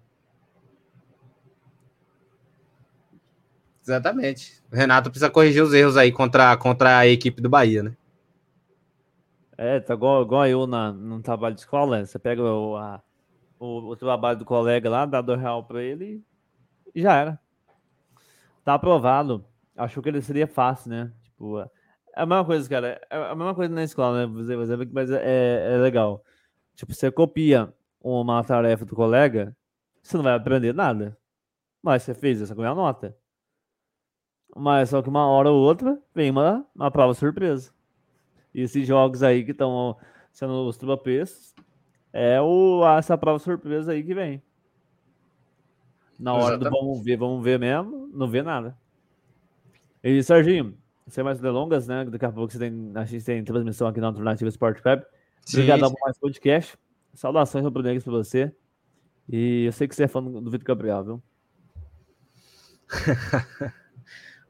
[3.82, 4.60] Exatamente.
[4.70, 7.96] O Renato precisa corrigir os erros aí contra, contra a equipe do Bahia, né?
[9.56, 12.04] É, tá igual, igual eu na, no trabalho de escola, né?
[12.04, 13.00] você pega o, a,
[13.58, 16.22] o, o, trabalho do colega lá, dá dois real pra ele
[16.94, 17.40] e já era.
[18.66, 19.46] Tá aprovado.
[19.76, 21.12] Achou que ele seria fácil, né?
[21.22, 21.70] Tipo, é
[22.16, 23.00] a mesma coisa, cara.
[23.08, 24.44] É a mesma coisa na escola, né?
[24.92, 26.24] Mas é, é legal.
[26.74, 29.56] Tipo, você copia uma tarefa do colega,
[30.02, 31.16] você não vai aprender nada.
[31.80, 33.16] Mas você fez, você ganhou a nota.
[34.56, 37.72] Mas só que uma hora ou outra vem uma, uma prova surpresa.
[38.52, 39.96] E esses jogos aí que estão
[40.32, 41.54] sendo os tropeços
[42.12, 44.42] é o, essa prova surpresa aí que vem.
[46.18, 46.72] Na hora Exatamente.
[46.72, 48.76] do vamos ver, vamos ver mesmo, não vê nada.
[50.02, 50.76] E Serginho,
[51.08, 52.04] sem mais delongas, né?
[52.04, 55.04] Daqui a pouco você tem, a gente tem transmissão aqui na Alternativa Sport Web.
[55.48, 56.76] Obrigado por mais podcast.
[57.14, 58.52] Saudações rubro-negras para você.
[59.28, 61.22] E eu sei que você é fã do Vitor Gabriel, viu?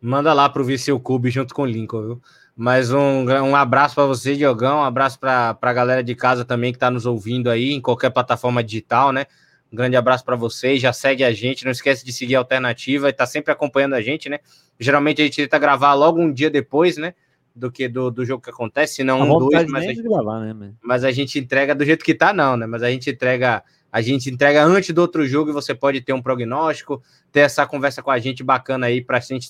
[0.00, 2.22] Manda lá pro Viseu Cube junto com o Lincoln, viu?
[2.54, 4.78] Mas um, um abraço para você, Diogão.
[4.78, 8.10] Um abraço para a galera de casa também que está nos ouvindo aí, em qualquer
[8.10, 9.26] plataforma digital, né?
[9.72, 10.80] Um grande abraço para vocês.
[10.80, 11.64] Já segue a gente.
[11.64, 14.38] Não esquece de seguir a alternativa e tá sempre acompanhando a gente, né?
[14.78, 17.14] Geralmente a gente tenta gravar logo um dia depois, né?
[17.54, 20.40] Do que do, do jogo que acontece, se não um, dois, mas a, gente, gravar,
[20.40, 22.66] né, mas a gente entrega do jeito que tá, não, né?
[22.66, 26.12] Mas a gente entrega a gente entrega antes do outro jogo e você pode ter
[26.12, 27.02] um prognóstico,
[27.32, 29.48] ter essa conversa com a gente bacana aí para a gente.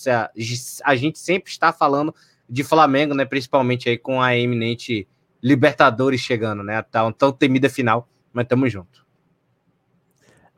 [0.84, 2.14] A gente sempre está falando
[2.48, 3.24] de Flamengo, né?
[3.24, 5.08] Principalmente aí com a eminente
[5.42, 6.76] Libertadores chegando, né?
[6.76, 9.05] A tão, tão temida final, mas tamo junto.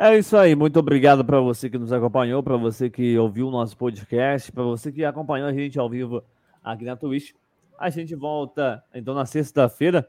[0.00, 3.50] É isso aí, muito obrigado para você que nos acompanhou, para você que ouviu o
[3.50, 6.22] nosso podcast, para você que acompanhou a gente ao vivo
[6.62, 7.32] aqui na Twitch.
[7.76, 10.08] A gente volta então na sexta-feira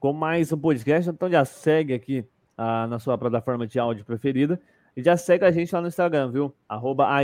[0.00, 2.26] com mais um podcast, então já segue aqui
[2.58, 4.60] ah, na sua plataforma de áudio preferida
[4.96, 6.52] e já segue a gente lá no Instagram, viu?
[6.68, 7.20] Arroba a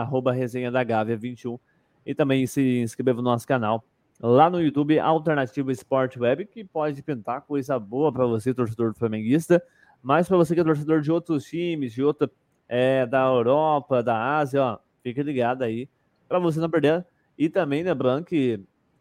[0.00, 1.58] arroba resenha da Gávea 21
[2.06, 3.84] e também se inscreva no nosso canal
[4.18, 9.62] lá no YouTube Alternativa Sport Web, que pode pintar coisa boa para você, torcedor flamenguista,
[10.02, 12.30] mas para você que é torcedor de outros times, de outra
[12.68, 15.88] é, da Europa, da Ásia, ó, fica ligado aí
[16.28, 17.06] para você não perder.
[17.38, 18.60] E também lembrando que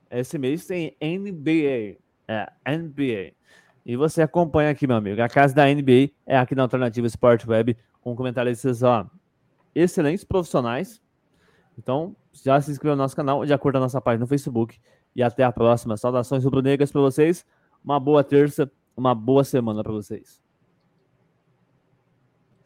[0.10, 1.97] esse mês tem NBA,
[2.28, 3.34] é NBA.
[3.86, 5.22] E você acompanha aqui, meu amigo.
[5.22, 9.10] A casa da NBA é aqui na Alternativa Sport Web, com comentaristas ó,
[9.74, 11.02] excelentes profissionais.
[11.78, 14.80] Então, já se inscreva no nosso canal, já curta a nossa página no Facebook.
[15.16, 15.97] E até a próxima.
[15.97, 17.45] Saudações rubro-negras para vocês.
[17.84, 20.41] Uma boa terça, uma boa semana para vocês.